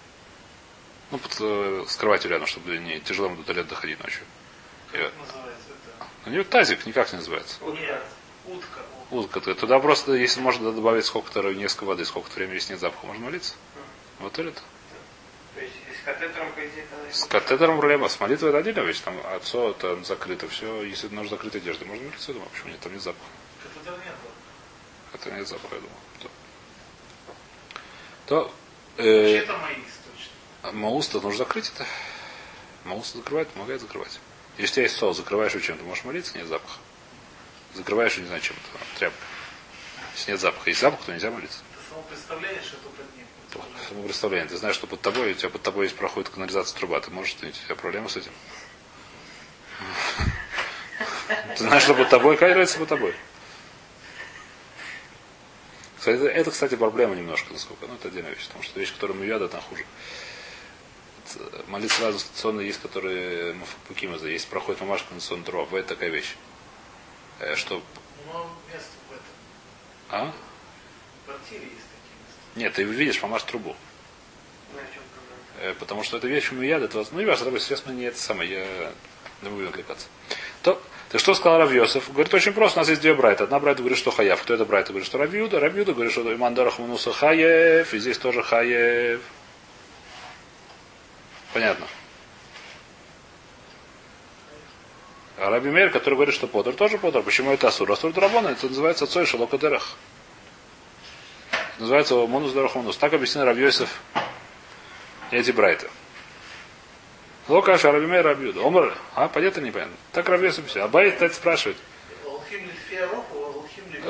Ну, 1.12 1.18
под, 1.18 1.36
э, 1.38 1.84
с 1.86 1.94
кроватью 1.96 2.30
рядом, 2.30 2.48
чтобы 2.48 2.76
не 2.78 2.98
тяжело 2.98 3.28
ему 3.28 3.36
до 3.36 3.44
туалета 3.44 3.68
доходить 3.70 4.02
ночью. 4.02 4.22
И, 4.92 4.96
Как 4.96 5.12
называется 5.20 5.68
это? 5.70 6.06
у 6.26 6.30
него 6.30 6.42
тазик 6.44 6.84
никак 6.86 7.12
не 7.12 7.18
называется. 7.18 7.56
Нет, 7.66 8.02
утка. 8.46 8.80
Утка. 9.12 9.40
Туда 9.54 9.78
просто, 9.78 10.14
если 10.14 10.40
можно 10.40 10.72
добавить 10.72 11.04
сколько-то 11.04 11.42
несколько 11.52 11.84
воды, 11.84 12.04
сколько-то 12.04 12.34
времени, 12.34 12.54
если 12.54 12.72
нет 12.72 12.80
запаха, 12.80 13.06
можно 13.06 13.24
молиться. 13.26 13.54
Вот 14.18 14.36
или 14.40 14.48
это. 14.48 14.60
Катетером, 16.04 16.52
по 16.52 16.60
идее, 16.60 16.86
тогда... 16.90 17.12
С 17.12 17.24
катетером 17.24 17.78
проблема. 17.78 18.08
С 18.08 18.20
молитвой 18.20 18.50
это 18.50 18.58
отдельная 18.58 18.84
вещь. 18.84 19.00
Там 19.00 19.18
отцо 19.26 19.70
это 19.70 20.02
закрыто. 20.04 20.48
Все, 20.48 20.82
если 20.82 21.08
нужно 21.08 21.30
закрыть 21.30 21.56
одежды, 21.56 21.86
можно 21.86 22.04
молиться, 22.04 22.32
я 22.32 22.34
думаю, 22.34 22.50
почему 22.50 22.68
нет, 22.70 22.80
там 22.80 22.92
нет 22.92 23.02
запаха. 23.02 23.30
Катетер 23.62 23.92
нет. 24.04 24.14
Хотя 25.12 25.30
нет 25.30 25.48
запаха, 25.48 25.74
я 25.76 25.80
думаю. 25.80 25.96
То, 26.20 26.28
то 28.26 28.54
Вообще 28.96 29.10
э, 29.10 29.38
это 29.38 29.56
маис 29.56 30.00
точно. 30.62 30.72
Маус-то 30.78 31.20
нужно 31.20 31.38
закрыть 31.38 31.72
это. 31.74 31.86
Маус 32.84 33.12
закрывает, 33.12 33.48
помогает 33.48 33.80
закрывать. 33.80 34.20
Если 34.58 34.72
у 34.72 34.74
тебя 34.74 34.82
есть 34.84 34.96
соус, 34.96 35.16
закрываешь 35.16 35.52
его 35.52 35.64
чем-то, 35.64 35.84
можешь 35.84 36.04
молиться, 36.04 36.36
нет 36.36 36.46
запаха. 36.46 36.78
Закрываешь, 37.74 38.16
не 38.18 38.26
знаю, 38.26 38.40
чем-то, 38.40 38.62
тряпкой. 38.98 39.26
Если 40.14 40.30
нет 40.30 40.40
запаха. 40.40 40.68
Есть 40.68 40.80
запах, 40.80 41.00
то 41.04 41.12
нельзя 41.12 41.30
молиться. 41.30 41.58
Ты 41.58 41.88
само 41.90 42.02
представляешь, 42.02 42.64
что 42.64 42.76
под 43.58 43.68
ним. 43.68 43.78
То, 43.78 43.88
само 43.88 44.02
представление. 44.02 44.48
Ты 44.48 44.56
знаешь, 44.56 44.76
что 44.76 44.86
под 44.86 45.00
тобой, 45.00 45.32
у 45.32 45.34
тебя 45.34 45.50
под 45.50 45.62
тобой 45.62 45.86
есть 45.86 45.96
проходит 45.96 46.30
канализация 46.30 46.76
труба. 46.78 47.00
Ты 47.00 47.10
можешь, 47.10 47.36
у 47.42 47.50
тебя 47.50 47.74
проблемы 47.74 48.08
с 48.08 48.16
этим? 48.16 48.32
Ты 51.56 51.64
знаешь, 51.64 51.82
что 51.82 51.94
под 51.94 52.08
тобой, 52.08 52.36
какая 52.36 52.54
разница 52.54 52.78
под 52.78 52.88
тобой? 52.88 53.14
Это, 56.04 56.26
это, 56.26 56.50
кстати, 56.50 56.74
проблема 56.74 57.14
немножко, 57.14 57.52
насколько. 57.52 57.86
Ну, 57.86 57.94
это 57.94 58.08
отдельная 58.08 58.32
вещь, 58.32 58.46
потому 58.46 58.62
что 58.62 58.78
вещь, 58.78 58.92
которую 58.92 59.18
мы 59.18 59.24
яда, 59.24 59.48
там 59.48 59.62
хуже. 59.62 59.86
Сразу 61.88 62.18
стационные 62.18 62.66
есть, 62.66 62.80
которые 62.80 63.56
Пукимаза, 63.88 64.28
есть 64.28 64.48
проходит 64.48 64.80
мамашка 64.82 65.14
на 65.14 65.20
сон 65.20 65.42
дрова. 65.42 65.76
Это 65.78 65.90
такая 65.90 66.10
вещь. 66.10 66.36
Э, 67.40 67.56
Что 67.56 67.82
этом. 69.10 69.22
А? 70.10 70.32
В 71.22 71.26
квартире 71.26 71.64
есть. 71.64 71.93
Нет, 72.56 72.74
ты 72.74 72.84
видишь, 72.84 73.20
помашь 73.20 73.42
трубу. 73.42 73.74
Ну? 74.72 74.80
Э, 75.60 75.74
потому 75.78 76.02
что 76.04 76.16
это 76.18 76.26
вещь 76.28 76.50
яд, 76.52 76.82
это 76.82 76.98
воз- 76.98 77.10
ну 77.12 77.20
не 77.20 77.26
важно, 77.26 77.58
сейчас 77.58 77.84
мы 77.86 77.92
не 77.94 78.04
это 78.04 78.18
самое, 78.18 78.50
я 78.50 78.92
не 79.42 79.48
буду 79.48 79.68
отвлекаться. 79.68 80.06
То, 80.62 80.80
ты 81.10 81.18
что 81.18 81.34
сказал 81.34 81.58
Равьосов? 81.58 82.10
Говорит, 82.12 82.32
очень 82.34 82.52
просто, 82.52 82.78
у 82.78 82.82
нас 82.82 82.88
есть 82.88 83.00
две 83.00 83.14
брайта. 83.14 83.44
Одна 83.44 83.60
брайта 83.60 83.82
говорит, 83.82 83.98
что 83.98 84.10
хаяв. 84.10 84.42
Кто 84.42 84.54
это 84.54 84.64
брайта? 84.64 84.88
Говорит, 84.88 85.06
что 85.06 85.18
Равьюда. 85.18 85.60
Равьюда 85.60 85.92
говорит, 85.92 86.12
что 86.12 86.32
Иман 86.32 86.54
Дарах 86.54 86.78
Мануса 86.78 87.12
хаев, 87.12 87.94
и 87.94 87.98
здесь 87.98 88.18
тоже 88.18 88.42
хаев. 88.42 89.20
Понятно. 91.52 91.86
А 95.38 95.50
Раби 95.50 95.70
Мейр, 95.70 95.90
который 95.90 96.14
говорит, 96.14 96.34
что 96.34 96.46
Подор, 96.46 96.74
тоже 96.74 96.98
Подор. 96.98 97.22
Почему 97.22 97.52
это 97.52 97.68
Асур? 97.68 97.90
Асур 97.90 98.12
Драбона, 98.12 98.48
это 98.48 98.66
называется 98.66 99.06
Цой 99.06 99.26
Шалока 99.26 99.58
Дерах. 99.58 99.96
Называется 101.78 102.14
Монус 102.14 102.52
Дарах 102.52 102.74
Манус. 102.76 102.96
Так 102.96 103.12
объяснил 103.12 103.44
Равьосов 103.44 104.00
эти 105.30 105.50
брайты. 105.50 105.88
Локаша 107.48 107.92
Рабимей 107.92 108.20
Рабиуда. 108.20 108.60
Омар, 108.60 108.96
а, 109.14 109.28
понятно 109.28 109.60
непонятно? 109.60 109.94
Так 110.12 110.28
Рабиус 110.28 110.58
объясняет. 110.58 110.86
Абай, 110.86 111.10
кстати, 111.10 111.34
спрашивает. 111.34 111.76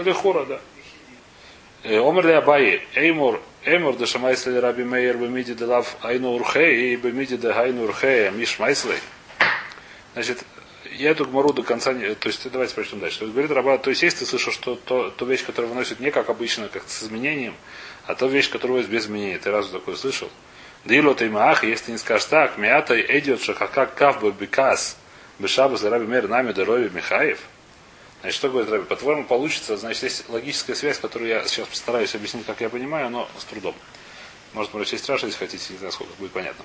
Лихура, 0.04 0.44
да. 0.44 0.60
Э, 1.84 1.98
Омар 1.98 2.26
ли 2.26 2.32
Абай, 2.32 2.86
Эймур, 2.94 3.42
Эймур, 3.64 3.96
да 3.96 4.06
шамайсли 4.06 4.56
Раби 4.56 4.84
Мейер, 4.84 5.16
бемиди 5.16 5.54
де 5.54 5.64
лав 5.64 5.96
айну 6.00 6.30
урхей, 6.30 6.92
и 6.92 6.96
бемиди 6.96 7.36
де 7.36 7.50
айну 7.50 7.84
урхей, 7.84 8.30
миш 8.30 8.58
майслей. 8.58 8.98
Значит, 10.14 10.44
я 10.96 11.10
эту 11.10 11.26
гмору 11.26 11.52
до 11.52 11.62
конца 11.62 11.92
не... 11.92 12.14
То 12.14 12.28
есть, 12.28 12.50
давайте 12.50 12.74
прочтем 12.74 13.00
дальше. 13.00 13.18
То 13.18 13.24
есть, 13.24 13.34
говорит 13.34 13.50
Раба, 13.50 13.78
то 13.78 13.90
есть, 13.90 14.02
если 14.02 14.20
ты 14.20 14.26
слышал, 14.26 14.52
что 14.52 14.76
то, 14.76 15.10
ту 15.10 15.26
вещь, 15.26 15.44
которую 15.44 15.70
выносит 15.72 16.00
не 16.00 16.10
как 16.10 16.28
обычно, 16.28 16.68
как 16.68 16.84
с 16.86 17.02
изменением, 17.02 17.54
а 18.06 18.14
то 18.14 18.26
вещь, 18.26 18.50
которую 18.50 18.76
выносит 18.76 18.92
без 18.92 19.04
изменения, 19.04 19.38
ты 19.38 19.50
разу 19.50 19.70
такое 19.70 19.96
слышал? 19.96 20.30
Дило 20.84 21.14
ты 21.14 21.30
маах, 21.30 21.64
если 21.64 21.86
ты 21.86 21.92
не 21.92 21.98
скажешь 21.98 22.26
так, 22.26 22.58
мята 22.58 23.00
эдиот 23.00 23.40
шахака 23.40 23.86
кав 23.86 24.22
бикас, 24.36 24.96
бешабас 25.38 25.82
раби 25.82 26.06
мер 26.06 26.28
нами 26.28 26.52
дорови 26.52 26.90
Михаев. 26.92 27.40
Значит, 28.20 28.38
что 28.38 28.48
говорит 28.48 28.70
Раби? 28.70 28.84
По-твоему, 28.84 29.24
получится, 29.24 29.76
значит, 29.76 30.02
есть 30.02 30.30
логическая 30.30 30.74
связь, 30.74 30.98
которую 30.98 31.28
я 31.28 31.44
сейчас 31.44 31.68
постараюсь 31.68 32.14
объяснить, 32.14 32.46
как 32.46 32.62
я 32.62 32.70
понимаю, 32.70 33.10
но 33.10 33.28
с 33.38 33.44
трудом. 33.44 33.74
Может, 34.54 34.70
прочесть 34.70 35.06
Раша, 35.10 35.26
если 35.26 35.38
хотите, 35.38 35.72
не 35.74 35.78
знаю, 35.78 35.92
сколько 35.92 36.14
будет 36.14 36.32
понятно. 36.32 36.64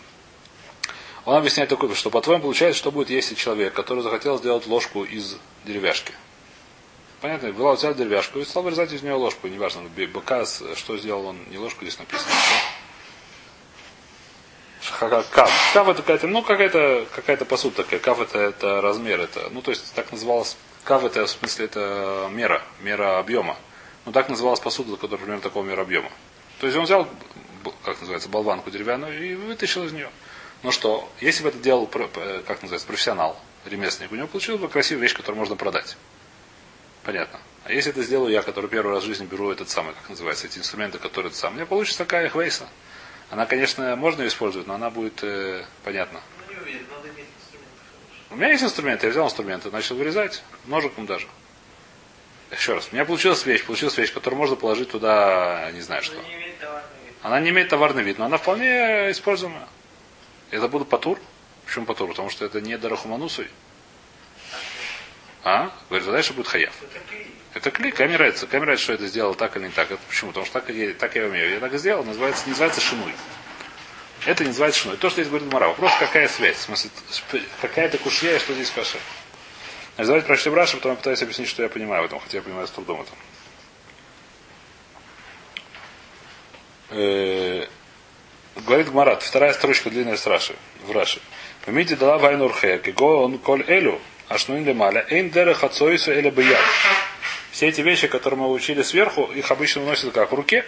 Он 1.30 1.36
объясняет 1.36 1.70
такое, 1.70 1.94
что 1.94 2.10
по-твоему 2.10 2.42
получается, 2.42 2.80
что 2.80 2.92
будет, 2.92 3.12
если 3.12 3.36
человек, 3.36 3.72
который 3.76 4.02
захотел 4.02 4.40
сделать 4.40 4.66
ложку 4.66 5.04
из 5.04 5.38
деревяшки. 5.64 6.12
Понятно, 7.22 7.52
была 7.52 7.76
взял 7.76 7.94
деревяшку 7.94 8.40
и 8.40 8.46
стал 8.46 8.64
вырезать 8.64 8.92
из 8.94 9.04
нее 9.04 9.14
ложку, 9.14 9.48
неважно, 9.48 9.84
быкас, 10.12 10.64
что 10.76 10.98
сделал 10.98 11.28
он, 11.28 11.38
не 11.52 11.60
ложку 11.60 11.86
здесь 11.86 12.00
написано. 12.00 12.32
Кав. 15.00 15.72
Кав 15.74 15.88
это 15.88 16.02
какая-то, 16.02 16.26
ну 16.26 16.42
какая-то 16.42 17.06
какая-то 17.14 17.46
посуда 17.46 17.84
такая. 17.84 18.00
Кав 18.00 18.20
это, 18.22 18.40
это 18.40 18.82
размер, 18.82 19.22
это, 19.22 19.50
ну 19.52 19.62
то 19.62 19.70
есть 19.70 19.94
так 19.94 20.12
называлось. 20.12 20.58
Кав 20.84 21.04
это 21.04 21.28
в 21.28 21.30
смысле 21.30 21.66
это 21.66 22.28
мера, 22.32 22.64
мера 22.80 23.20
объема. 23.20 23.56
Ну 24.08 24.12
так 24.12 24.30
называлась 24.30 24.62
посуда, 24.62 24.96
которая 24.96 25.20
примерно 25.20 25.44
такого 25.44 25.64
мера 25.64 25.84
объема. 25.84 26.10
То 26.60 26.66
есть 26.66 26.76
он 26.76 26.86
взял, 26.86 27.08
как 27.86 28.00
называется, 28.00 28.30
болванку 28.30 28.72
деревянную 28.72 29.32
и 29.32 29.36
вытащил 29.36 29.84
из 29.84 29.92
нее. 29.92 30.10
Ну 30.64 30.72
что, 30.72 31.10
если 31.22 31.44
бы 31.44 31.50
это 31.50 31.58
делал, 31.60 31.88
п- 31.88 32.08
как 32.46 32.62
называется, 32.62 32.88
профессионал, 32.88 33.40
ремесленник, 33.66 34.12
у 34.12 34.16
него 34.16 34.28
получилась 34.28 34.60
бы 34.62 34.68
красивая 34.68 35.04
вещь, 35.04 35.14
которую 35.16 35.38
можно 35.40 35.56
продать. 35.56 35.96
Понятно. 37.04 37.40
А 37.64 37.72
если 37.72 37.92
это 37.92 38.04
сделаю 38.04 38.32
я, 38.32 38.42
который 38.42 38.70
первый 38.70 38.94
раз 38.94 39.04
в 39.04 39.08
жизни 39.08 39.26
беру 39.26 39.52
этот 39.52 39.70
самый, 39.70 39.94
как 39.94 40.10
называется, 40.10 40.48
эти 40.48 40.58
инструменты, 40.60 40.98
которые 40.98 41.30
это 41.30 41.38
самый, 41.38 41.54
у 41.54 41.56
меня 41.58 41.66
получится 41.66 42.00
такая 42.00 42.30
хвейса. 42.30 42.68
Она, 43.30 43.46
конечно, 43.46 43.96
можно 43.96 44.24
ее 44.24 44.28
использовать, 44.30 44.68
но 44.68 44.74
она 44.74 44.90
будет 44.90 45.24
э, 45.24 45.64
понятно. 45.84 46.20
Ну, 46.50 46.62
уверен. 46.62 46.86
У 48.32 48.36
меня 48.36 48.50
есть 48.50 48.64
инструменты, 48.64 49.06
я 49.08 49.12
взял 49.12 49.26
инструменты, 49.26 49.72
начал 49.72 49.96
вырезать, 49.96 50.44
ножиком 50.66 51.06
даже. 51.06 51.28
Еще 52.52 52.74
раз, 52.74 52.90
у 52.92 52.96
меня 52.96 53.06
получилась 53.06 53.46
вещь, 53.46 53.64
получилась 53.64 53.98
вещь, 53.98 54.12
которую 54.14 54.40
можно 54.40 54.56
положить 54.56 54.90
туда, 54.90 55.70
не 55.72 55.82
знаю 55.82 56.02
что. 56.04 56.16
Ну, 56.18 56.24
не 56.24 56.36
имеет 56.36 56.60
товарный 56.60 56.90
вид. 57.06 57.16
Она 57.22 57.40
не 57.40 57.50
имеет 57.50 57.70
товарный 57.70 58.04
вид, 58.04 58.18
но 58.18 58.26
она 58.26 58.38
вполне 58.38 59.12
используемая. 59.12 59.68
Это 60.52 60.68
буду 60.68 60.86
патур. 60.86 61.20
Почему 61.66 61.86
патур? 61.86 62.10
Потому 62.10 62.30
что 62.30 62.46
это 62.46 62.62
не 62.62 62.78
дарахуманусуй. 62.78 63.48
А? 65.44 65.72
Говорит, 65.90 66.08
а 66.08 66.12
дальше 66.12 66.34
будет 66.34 66.48
хаяв. 66.48 66.74
Это. 66.82 67.00
Это 67.54 67.72
клик, 67.72 67.96
кому 67.96 68.14
нравится. 68.14 68.48
Нравится, 68.52 68.84
что 68.84 68.94
это 68.94 69.08
сделал 69.08 69.36
так 69.36 69.56
или 69.58 69.66
не 69.66 69.72
так. 69.72 69.90
Это 69.92 70.02
почему? 70.08 70.32
Потому 70.32 70.46
что 70.46 70.60
так, 70.60 70.70
я- 70.70 70.94
так 70.94 71.16
я 71.16 71.26
умею. 71.26 71.50
Я 71.52 71.60
так 71.60 71.74
и 71.74 71.78
сделал, 71.78 72.04
называется, 72.04 72.44
не 72.46 72.52
называется 72.52 72.82
шинуй. 72.82 73.14
Это 74.26 74.44
не 74.44 74.50
называется 74.50 74.82
шинуй. 74.82 74.98
То, 74.98 75.10
что 75.10 75.22
здесь 75.22 75.30
говорит 75.30 75.52
Мара. 75.52 75.68
Вопрос, 75.70 75.92
какая 76.00 76.28
связь? 76.28 76.58
В 76.58 76.62
смысле, 76.62 76.92
сп- 77.10 77.44
какая-то 77.62 77.98
кушья 77.98 78.36
и 78.36 78.40
что 78.40 78.54
здесь 78.54 78.70
каша. 78.70 78.98
Значит, 79.96 80.08
давайте 80.08 80.28
прочтем 80.28 80.54
Раша, 80.54 80.78
потом 80.78 80.92
я 80.92 80.98
пытаюсь 80.98 81.22
объяснить, 81.22 81.50
что 81.50 81.64
я 81.64 81.70
понимаю 81.70 82.04
в 82.04 82.06
этом, 82.06 82.20
хотя 82.20 82.38
я 82.38 82.44
понимаю 82.44 82.68
с 82.68 82.72
трудом 82.72 83.02
это. 83.02 83.12
Говорит 88.66 88.90
Гмарат, 88.90 89.24
вторая 89.24 89.54
строчка 89.54 89.90
длинная 89.90 90.18
с 90.18 90.28
Раши, 90.28 90.56
в 90.86 90.92
Раши. 90.92 91.22
Помните 91.66 91.96
дала 91.96 92.18
вайну 92.18 92.46
урхе, 92.46 92.80
киго 92.80 93.04
он 93.04 93.38
коль 93.38 93.64
элю, 93.68 94.00
ашнуин 94.28 94.66
лемаля, 94.66 95.06
эйн 95.10 95.30
дере 95.30 95.54
хацоису 95.54 96.12
эля 96.12 96.30
бияд. 96.32 96.60
Все 97.52 97.68
эти 97.68 97.82
вещи, 97.82 98.08
которые 98.08 98.40
мы 98.40 98.52
учили 98.52 98.82
сверху, 98.82 99.24
их 99.24 99.52
обычно 99.52 99.82
выносят 99.82 100.14
как 100.14 100.32
в 100.32 100.36
руке. 100.36 100.66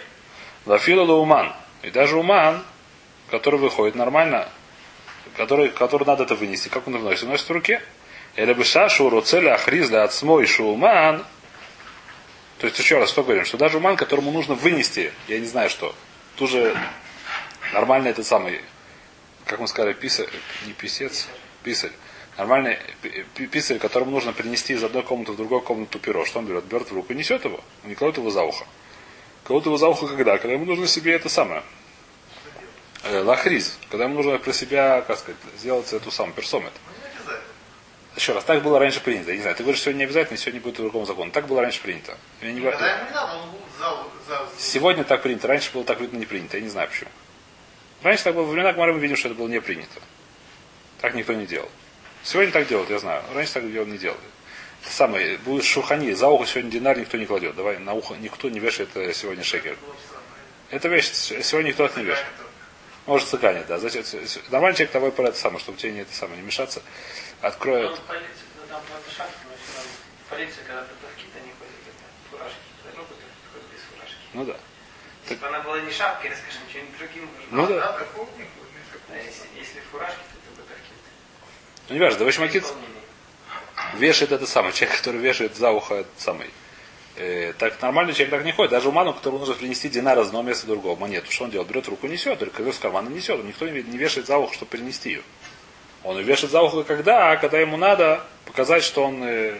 Лафила 0.64 1.10
уман. 1.12 1.52
И 1.82 1.90
даже 1.90 2.16
уман, 2.16 2.64
который 3.30 3.58
выходит 3.58 3.94
нормально, 3.94 4.48
который, 5.36 5.68
который 5.70 6.04
надо 6.04 6.24
это 6.24 6.34
вынести, 6.34 6.68
как 6.68 6.86
он 6.86 6.96
выносит? 6.96 7.24
Выносит 7.24 7.48
в 7.48 7.52
руке. 7.52 7.82
Или 8.36 8.52
бы 8.52 8.64
шашу 8.64 9.10
руцеля 9.10 9.54
ахриз 9.54 9.88
для 9.88 10.04
отсмой 10.04 10.46
шуман. 10.46 11.24
То 12.58 12.66
есть 12.66 12.78
еще 12.78 12.98
раз, 12.98 13.10
что 13.10 13.22
говорим? 13.22 13.44
Что 13.44 13.58
даже 13.58 13.78
уман, 13.78 13.96
которому 13.96 14.30
нужно 14.30 14.54
вынести, 14.54 15.12
я 15.28 15.38
не 15.38 15.46
знаю 15.46 15.68
что, 15.68 15.94
ту 16.36 16.46
же 16.46 16.76
нормальный 17.72 18.10
этот 18.10 18.26
самый, 18.26 18.60
как 19.46 19.60
мы 19.60 19.68
сказали, 19.68 19.92
писарь, 19.94 20.28
не 20.66 20.72
писец, 20.72 21.28
писарь. 21.62 21.92
Нормальный 22.38 22.78
пи- 23.02 23.24
пи- 23.34 23.46
писарь, 23.46 23.78
которому 23.78 24.10
нужно 24.10 24.32
принести 24.32 24.72
из 24.72 24.82
одной 24.82 25.02
комнаты 25.02 25.32
в 25.32 25.36
другую 25.36 25.60
комнату 25.60 25.98
перо. 25.98 26.24
Что 26.24 26.38
он 26.38 26.46
берет? 26.46 26.64
Берет 26.64 26.90
в 26.90 26.94
руку 26.94 27.12
и 27.12 27.16
несет 27.16 27.44
его. 27.44 27.60
Не 27.84 27.94
кладет 27.94 28.16
его 28.18 28.30
за 28.30 28.42
ухо. 28.42 28.64
Кладут 29.44 29.66
его 29.66 29.76
за 29.76 29.88
ухо 29.88 30.06
когда? 30.08 30.38
Когда 30.38 30.54
ему 30.54 30.64
нужно 30.64 30.86
себе 30.86 31.12
это 31.12 31.28
самое. 31.28 31.62
Э, 33.04 33.20
лахриз. 33.22 33.76
Когда 33.90 34.04
ему 34.04 34.14
нужно 34.14 34.38
про 34.38 34.52
себя, 34.52 35.02
как 35.02 35.18
сказать, 35.18 35.40
сделать 35.58 35.92
эту 35.92 36.10
самую 36.10 36.34
персомет. 36.34 36.72
Еще 38.16 38.32
раз, 38.34 38.44
так 38.44 38.62
было 38.62 38.78
раньше 38.78 39.00
принято. 39.00 39.30
Я 39.30 39.36
не 39.36 39.42
знаю, 39.42 39.56
ты 39.56 39.62
говоришь, 39.62 39.80
сегодня 39.82 40.00
не 40.00 40.04
обязательно, 40.04 40.36
сегодня 40.38 40.60
будет 40.60 40.76
по 40.76 40.82
другому 40.82 41.06
закону. 41.06 41.30
Так 41.32 41.46
было 41.46 41.62
раньше 41.62 41.80
принято. 41.80 42.16
Я 42.42 42.52
не 42.52 42.60
говорю- 42.60 42.76
Когда 42.78 42.92
ему 42.94 43.04
не 43.06 43.10
надо, 43.14 43.36
он 43.36 43.48
за, 43.78 44.34
за, 44.34 44.48
Сегодня 44.58 45.04
так 45.04 45.22
принято, 45.22 45.48
раньше 45.48 45.70
было 45.72 45.82
так 45.84 45.98
видно 46.00 46.18
не 46.18 46.26
принято, 46.26 46.56
я 46.58 46.62
не 46.62 46.68
знаю 46.68 46.88
почему. 46.88 47.10
Раньше 48.02 48.24
так 48.24 48.34
было, 48.34 48.44
во 48.44 48.50
времена 48.50 48.72
Гмары 48.72 48.92
мы 48.92 49.00
видим, 49.00 49.16
что 49.16 49.28
это 49.28 49.36
было 49.36 49.48
не 49.48 49.60
принято. 49.60 50.00
Так 51.00 51.14
никто 51.14 51.32
не 51.32 51.46
делал. 51.46 51.68
Сегодня 52.24 52.52
так 52.52 52.68
делают, 52.68 52.90
я 52.90 52.98
знаю. 52.98 53.22
Раньше 53.34 53.54
так 53.54 53.70
делал, 53.70 53.86
не 53.86 53.98
делали. 53.98 54.20
Это 54.82 54.92
самое, 54.92 55.38
будет 55.38 55.64
шухани, 55.64 56.12
за 56.12 56.28
ухо 56.28 56.46
сегодня 56.46 56.70
динар 56.70 56.98
никто 56.98 57.16
не 57.16 57.26
кладет. 57.26 57.54
Давай, 57.54 57.78
на 57.78 57.94
ухо 57.94 58.14
никто 58.14 58.48
не 58.48 58.58
вешает 58.58 58.88
э, 58.96 59.12
сегодня 59.12 59.44
шекер. 59.44 59.76
Это 60.70 60.88
вещь, 60.88 61.10
сегодня 61.10 61.68
никто 61.68 61.84
это 61.84 62.00
не 62.00 62.06
вешает. 62.06 62.26
Может 63.06 63.28
цыганит, 63.28 63.66
да. 63.66 63.78
Зачем? 63.78 64.04
Нормальный 64.50 64.76
человек 64.76 64.92
того 64.92 65.08
и 65.08 65.10
про 65.10 65.28
это 65.28 65.38
самое, 65.38 65.60
чтобы 65.60 65.78
тебе 65.78 65.92
не 65.92 66.00
это 66.00 66.14
самое, 66.14 66.40
не 66.40 66.46
мешаться. 66.46 66.82
Откроет. 67.40 67.90
Ну, 67.90 67.96
ну, 72.96 73.04
фуражки. 73.90 74.16
Ну 74.34 74.44
да. 74.44 74.56
Если 75.24 75.34
бы 75.36 75.46
она 75.46 75.60
была 75.60 75.80
не 75.80 75.90
шапкой, 75.90 76.30
или, 76.30 76.36
скажем, 76.36 76.62
что-нибудь 76.68 76.98
другим. 76.98 77.28
Ну 77.50 77.66
да. 77.66 77.78
Да. 77.78 78.06
А 79.12 79.16
если, 79.16 79.44
если 79.56 79.80
фуражки, 79.90 80.16
то 80.16 80.38
это 80.38 80.62
батарки. 80.62 80.92
Ну 81.88 81.94
не 81.94 82.00
важно, 82.00 82.18
да, 82.18 82.24
в 82.24 82.28
общем, 82.28 82.42
Акит 82.44 82.64
вешает 83.94 84.32
это 84.32 84.46
самое. 84.46 84.72
Человек, 84.72 84.98
который 84.98 85.20
вешает 85.20 85.56
за 85.56 85.70
ухо 85.70 85.96
этот 85.96 86.18
самый. 86.18 86.50
Э, 87.16 87.52
так 87.58 87.80
нормальный 87.82 88.14
человек 88.14 88.30
так 88.30 88.44
не 88.44 88.52
ходит. 88.52 88.70
Даже 88.70 88.88
уману, 88.88 89.12
которому 89.12 89.40
нужно 89.40 89.54
принести 89.54 89.88
динар 89.88 90.18
из 90.18 90.28
одного 90.28 90.44
места 90.44 90.64
в 90.64 90.68
другого 90.68 90.98
монету. 90.98 91.30
Что 91.30 91.44
он 91.44 91.50
делает? 91.50 91.68
Берет 91.68 91.88
руку, 91.88 92.06
несет, 92.06 92.38
только 92.38 92.62
вес 92.62 92.76
в 92.76 92.80
карман 92.80 93.06
и 93.08 93.12
несет. 93.12 93.42
Никто 93.44 93.68
не, 93.68 93.82
не 93.82 93.98
вешает 93.98 94.26
за 94.26 94.38
ухо, 94.38 94.54
чтобы 94.54 94.70
перенести 94.70 95.10
ее. 95.10 95.22
Он 96.04 96.16
ее 96.16 96.24
вешает 96.24 96.52
за 96.52 96.62
ухо 96.62 96.82
когда? 96.84 97.32
А 97.32 97.36
когда 97.36 97.58
ему 97.58 97.76
надо 97.76 98.24
показать, 98.46 98.82
что 98.82 99.04
он 99.04 99.22
э, 99.22 99.58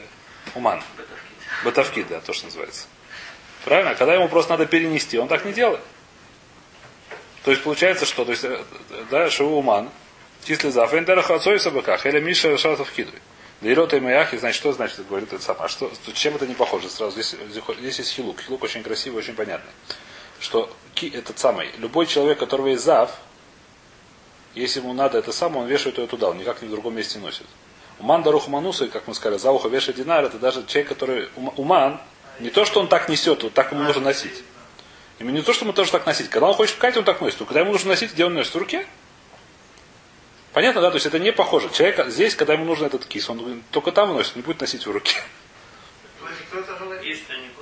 уман. 0.54 0.82
Батарки. 0.96 1.64
Батовки, 1.64 2.02
да, 2.08 2.20
то, 2.20 2.32
что 2.32 2.46
называется. 2.46 2.86
Правильно? 3.64 3.94
Когда 3.94 4.14
ему 4.14 4.28
просто 4.28 4.52
надо 4.52 4.66
перенести, 4.66 5.18
он 5.18 5.28
так 5.28 5.44
не 5.44 5.52
делает. 5.52 5.80
То 7.44 7.50
есть 7.50 7.62
получается, 7.62 8.06
что, 8.06 8.24
то 8.24 8.30
есть, 8.30 8.44
э, 8.44 8.62
да, 9.10 9.30
шоу 9.30 9.58
уман, 9.58 9.90
числи 10.44 10.70
за 10.70 10.86
фендера 10.86 11.22
хацой 11.22 11.58
собаках, 11.58 12.06
или 12.06 12.20
миша 12.20 12.56
шатов 12.56 12.90
кидуй. 12.92 13.18
Лирота 13.60 13.96
и 13.96 14.00
Маяхи, 14.00 14.36
значит, 14.38 14.56
что 14.56 14.72
значит, 14.72 15.06
говорит 15.06 15.32
это 15.32 15.42
самое. 15.42 15.66
А 15.66 15.68
что, 15.68 15.90
чем 16.14 16.34
это 16.34 16.46
не 16.46 16.54
похоже? 16.54 16.88
Сразу 16.88 17.12
здесь, 17.12 17.36
здесь 17.78 17.98
есть 17.98 18.12
хилук. 18.12 18.40
Хилук 18.40 18.64
очень 18.64 18.82
красивый, 18.82 19.18
очень 19.18 19.34
понятный. 19.34 19.70
Что 20.40 20.68
ки, 20.94 21.06
этот 21.14 21.38
самый, 21.38 21.70
любой 21.78 22.06
человек, 22.06 22.40
которого 22.40 22.68
есть 22.68 22.82
зав, 22.82 23.16
если 24.54 24.80
ему 24.80 24.92
надо 24.92 25.18
это 25.18 25.32
самое, 25.32 25.62
он 25.62 25.68
вешает 25.68 25.98
ее 25.98 26.08
туда, 26.08 26.30
он 26.30 26.38
никак 26.38 26.60
ни 26.60 26.66
в 26.66 26.70
другом 26.70 26.96
месте 26.96 27.18
не 27.18 27.24
носит. 27.24 27.46
Уман 28.00 28.24
дарух 28.24 28.48
мануса, 28.48 28.88
как 28.88 29.06
мы 29.06 29.14
сказали, 29.14 29.38
за 29.38 29.52
ухо 29.52 29.68
вешает 29.68 29.96
динар, 29.96 30.24
это 30.24 30.38
даже 30.38 30.66
человек, 30.66 30.88
который... 30.88 31.28
Уман, 31.56 32.00
не 32.40 32.50
то, 32.50 32.64
что 32.64 32.80
он 32.80 32.88
так 32.88 33.08
несет, 33.08 33.42
вот 33.42 33.54
так 33.54 33.72
ему 33.72 33.82
нужно 33.82 34.02
носить. 34.02 34.42
Ему 35.18 35.30
не 35.30 35.42
то, 35.42 35.52
что 35.52 35.64
ему 35.64 35.72
тоже 35.72 35.92
так 35.92 36.06
носить. 36.06 36.28
Когда 36.30 36.48
он 36.48 36.54
хочет 36.54 36.76
ткать, 36.76 36.96
он 36.96 37.04
так 37.04 37.20
носит. 37.20 37.40
Но 37.40 37.46
когда 37.46 37.60
ему 37.60 37.72
нужно 37.72 37.90
носить, 37.90 38.12
где 38.12 38.24
он 38.24 38.34
носит? 38.34 38.54
В 38.54 38.58
руке? 38.58 38.86
Понятно, 40.52 40.80
да? 40.80 40.90
То 40.90 40.96
есть 40.96 41.06
это 41.06 41.18
не 41.18 41.32
похоже. 41.32 41.70
Человек 41.72 42.06
здесь, 42.08 42.34
когда 42.34 42.54
ему 42.54 42.64
нужен 42.64 42.86
этот 42.86 43.06
кис, 43.06 43.30
он 43.30 43.62
только 43.70 43.92
там 43.92 44.12
носит, 44.12 44.36
не 44.36 44.42
будет 44.42 44.60
носить 44.60 44.86
в 44.86 44.90
руке. 44.90 45.22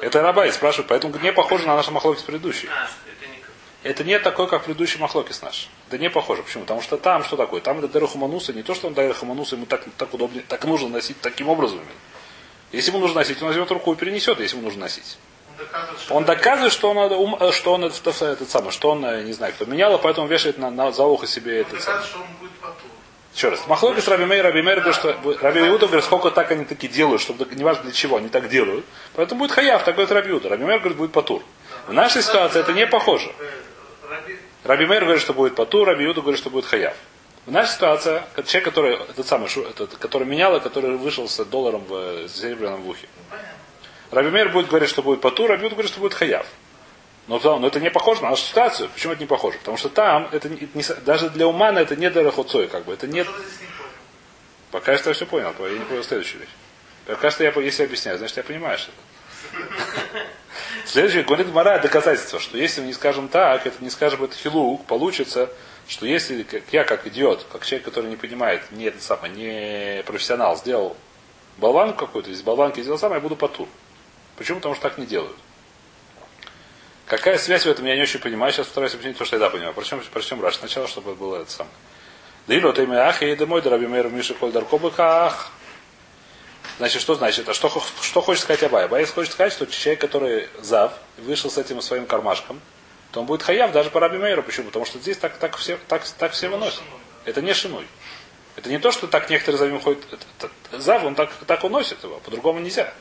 Это 0.00 0.22
Рабай 0.22 0.52
спрашивает, 0.52 0.88
поэтому 0.88 1.16
не 1.18 1.32
похоже 1.32 1.66
на 1.66 1.76
наши 1.76 1.90
махлоки 1.90 2.22
предыдущий. 2.24 2.68
А, 2.72 2.88
это 3.06 3.30
не 3.30 3.38
как. 3.38 3.50
Это 3.82 4.04
не 4.04 4.18
такой, 4.18 4.48
как 4.48 4.64
предыдущий 4.64 4.98
махлокис 4.98 5.42
наш. 5.42 5.68
Это 5.88 5.98
не 5.98 6.10
похоже. 6.10 6.42
Почему? 6.42 6.64
Потому 6.64 6.80
что 6.82 6.96
там 6.96 7.22
что 7.24 7.36
такое? 7.36 7.60
Там 7.60 7.78
это 7.78 7.88
Дерахумануса, 7.88 8.52
не 8.52 8.62
то, 8.62 8.74
что 8.74 8.88
он 8.88 8.94
Дерахумануса, 8.94 9.56
ему 9.56 9.66
так, 9.66 9.84
так 9.96 10.12
удобнее, 10.14 10.44
так 10.48 10.64
нужно 10.64 10.88
носить 10.88 11.20
таким 11.20 11.48
образом. 11.48 11.78
именно. 11.78 11.90
Если 12.72 12.90
ему 12.90 13.00
нужно 13.00 13.20
носить, 13.20 13.40
он 13.42 13.48
возьмет 13.48 13.70
руку 13.70 13.92
и 13.92 13.96
перенесет, 13.96 14.38
если 14.40 14.56
ему 14.56 14.64
нужно 14.66 14.82
носить. 14.82 15.18
Он 16.08 16.24
доказывает, 16.24 16.72
что 16.72 16.90
Он 16.90 16.96
что 16.96 17.04
он, 17.04 17.12
э, 17.12 17.16
ум- 17.46 17.52
что 17.52 17.72
он 17.74 17.84
это, 17.84 18.10
это, 18.10 18.24
этот 18.26 18.48
самый, 18.50 18.70
что 18.72 18.90
он, 18.90 19.04
э, 19.04 19.22
не 19.24 19.32
знаю, 19.32 19.52
кто 19.52 19.64
менял, 19.66 19.94
а 19.94 19.98
поэтому 19.98 20.26
вешает 20.26 20.56
на, 20.58 20.70
на 20.70 20.90
за 20.92 21.04
ухо 21.04 21.26
себе 21.26 21.56
Он 21.56 21.60
этот 21.66 21.82
самый. 21.82 21.98
доказывает, 22.00 22.06
что 22.08 22.18
он 22.20 22.26
будет 22.40 22.52
потом. 22.60 22.76
Еще 23.34 23.48
раз. 23.50 23.66
Махлокис 23.68 24.08
Раби 24.08 24.24
Мейр, 24.24 24.44
Раби 24.44 24.62
Мейр 24.62 24.80
говорит, 24.80 24.96
что 24.96 25.14
Раби 25.42 25.60
Иуда 25.60 25.86
говорит, 25.86 26.04
сколько 26.04 26.30
так 26.30 26.50
они 26.50 26.64
такие 26.64 26.92
делают, 26.92 27.20
чтобы 27.22 27.46
неважно 27.54 27.84
для 27.84 27.92
чего, 27.92 28.16
они 28.16 28.28
так 28.28 28.48
делают. 28.48 28.84
Поэтому 29.14 29.40
будет 29.40 29.52
хаяв, 29.52 29.84
так 29.84 29.94
говорит 29.94 30.10
Раби 30.12 30.30
Иуда. 30.30 30.48
Раби 30.48 30.64
Мейр 30.64 30.78
говорит, 30.80 30.98
будет 30.98 31.12
патур. 31.12 31.42
В 31.86 31.92
нашей 31.92 32.22
ситуации 32.22 32.60
это 32.60 32.72
не 32.72 32.86
похоже. 32.86 33.30
Э, 33.38 33.50
Раби 34.64 34.86
Мейр 34.86 35.02
говорит, 35.04 35.22
что 35.22 35.32
будет 35.32 35.54
патур, 35.54 35.86
Раби 35.86 36.04
Иуда 36.06 36.22
говорит, 36.22 36.40
что 36.40 36.50
будет 36.50 36.64
хаяв. 36.66 36.94
В 37.46 37.52
нашей 37.52 37.72
ситуации, 37.72 38.22
как 38.34 38.46
человек, 38.46 38.68
который, 38.68 38.94
этот 38.96 39.26
самый, 39.26 39.48
этот, 39.48 39.96
который 39.96 40.26
менял, 40.26 40.56
и 40.56 40.60
который 40.60 40.96
вышел 40.96 41.28
с 41.28 41.44
долларом 41.44 41.84
в 41.84 42.28
серебряном 42.28 42.82
в 42.82 42.88
ухе. 42.88 43.08
Понятно. 43.28 43.50
Раби 44.10 44.30
Мейр 44.30 44.50
будет 44.50 44.68
говорить, 44.68 44.90
что 44.90 45.02
будет 45.02 45.20
патур, 45.20 45.50
Раби 45.50 45.64
Иуда 45.64 45.74
говорит, 45.74 45.90
что 45.90 46.00
будет 46.00 46.14
хаяв. 46.14 46.46
Но, 47.28 47.38
но 47.38 47.66
это 47.66 47.78
не 47.78 47.90
похоже 47.90 48.22
на 48.22 48.30
нашу 48.30 48.42
ситуацию. 48.42 48.88
Почему 48.88 49.12
это 49.12 49.22
не 49.22 49.28
похоже? 49.28 49.58
Потому 49.58 49.76
что 49.76 49.88
там, 49.88 50.28
это 50.32 50.48
не, 50.48 50.68
не 50.74 50.82
даже 51.04 51.30
для 51.30 51.46
умана 51.46 51.78
это 51.78 51.94
не 51.94 52.10
дарахоцой, 52.10 52.66
как 52.66 52.84
бы. 52.84 52.92
Это 52.92 53.06
нет? 53.06 53.28
Пока 54.72 54.98
что 54.98 55.10
я 55.10 55.14
все 55.14 55.26
понял, 55.26 55.54
я 55.60 55.78
не 55.78 55.84
понял 55.84 56.02
следующую 56.02 56.40
вещь. 56.40 56.50
Пока 57.06 57.30
что 57.30 57.44
я, 57.44 57.50
если 57.50 57.82
я 57.82 57.86
объясняю, 57.86 58.18
значит 58.18 58.36
я 58.36 58.42
понимаю 58.42 58.78
что 58.78 58.90
это. 58.90 59.68
Следующее, 60.86 61.22
говорит 61.22 61.52
Мара, 61.52 61.78
доказательство, 61.78 62.40
что 62.40 62.58
если 62.58 62.80
мы 62.80 62.88
не 62.88 62.92
скажем 62.92 63.28
так, 63.28 63.66
это 63.66 63.82
не 63.82 63.90
скажем 63.90 64.24
это 64.24 64.34
хилук, 64.36 64.86
получится, 64.86 65.50
что 65.90 66.06
если 66.06 66.46
я 66.70 66.84
как 66.84 67.04
идиот, 67.08 67.46
как 67.50 67.66
человек, 67.66 67.84
который 67.84 68.08
не 68.08 68.16
понимает, 68.16 68.62
не 68.70 68.84
это 68.84 69.02
самое, 69.02 69.34
не 69.34 70.04
профессионал, 70.04 70.56
сделал 70.56 70.96
болванку 71.58 72.06
какую-то, 72.06 72.30
из 72.30 72.42
болванки 72.42 72.80
сделал 72.80 72.96
сам, 72.96 73.12
я 73.12 73.18
буду 73.18 73.34
потур. 73.34 73.66
Почему? 74.36 74.58
Потому 74.58 74.76
что 74.76 74.88
так 74.88 74.98
не 74.98 75.04
делают. 75.04 75.36
Какая 77.06 77.38
связь 77.38 77.66
в 77.66 77.68
этом, 77.68 77.84
я 77.86 77.96
не 77.96 78.02
очень 78.02 78.20
понимаю. 78.20 78.52
Сейчас 78.52 78.66
постараюсь 78.66 78.94
объяснить 78.94 79.18
то, 79.18 79.24
что 79.24 79.34
я 79.34 79.40
да 79.40 79.50
понимаю. 79.50 79.74
Причем, 79.74 80.00
причем 80.14 80.40
Раш 80.40 80.58
сначала, 80.58 80.86
чтобы 80.86 81.16
было 81.16 81.42
это 81.42 81.50
самое. 81.50 81.74
Да 82.46 82.54
или 82.54 82.64
вот 82.64 82.78
имя 82.78 83.08
ах, 83.08 83.20
и 83.22 83.34
домой, 83.34 83.60
драби 83.60 83.86
мэр, 83.86 84.10
миши, 84.10 84.34
коль 84.34 84.52
даркобыхах. 84.52 85.50
Значит, 86.78 87.02
что 87.02 87.16
значит? 87.16 87.48
А 87.48 87.52
что, 87.52 87.82
что 88.00 88.20
хочет 88.20 88.44
сказать 88.44 88.62
Абай? 88.62 88.84
Абай 88.84 89.04
хочет 89.06 89.32
сказать, 89.32 89.52
что 89.52 89.66
человек, 89.66 90.00
который 90.00 90.48
зав, 90.62 90.92
вышел 91.18 91.50
с 91.50 91.58
этим 91.58 91.82
своим 91.82 92.06
кармашком, 92.06 92.60
то 93.12 93.20
он 93.20 93.26
будет 93.26 93.42
хаяв 93.42 93.72
даже 93.72 93.90
по 93.90 94.00
Раби 94.00 94.18
Мейру. 94.18 94.42
Почему? 94.42 94.66
Потому 94.66 94.84
что 94.84 94.98
здесь 94.98 95.16
так, 95.16 95.36
так, 95.38 95.56
все, 95.56 95.78
так, 95.88 96.04
так 96.18 96.32
все 96.32 96.48
выносят. 96.48 96.82
Это 97.24 97.42
не 97.42 97.52
шинуй. 97.54 97.86
Это 98.56 98.68
не 98.68 98.78
то, 98.78 98.92
что 98.92 99.06
так 99.06 99.30
некоторые 99.30 99.58
завим 99.58 99.80
ходят. 99.80 100.04
это- 100.12 100.50
это- 100.70 100.80
Зав, 100.80 101.04
он 101.04 101.14
так, 101.14 101.32
так 101.46 101.64
уносит 101.64 102.02
его. 102.04 102.18
По-другому 102.20 102.60
нельзя. 102.60 102.92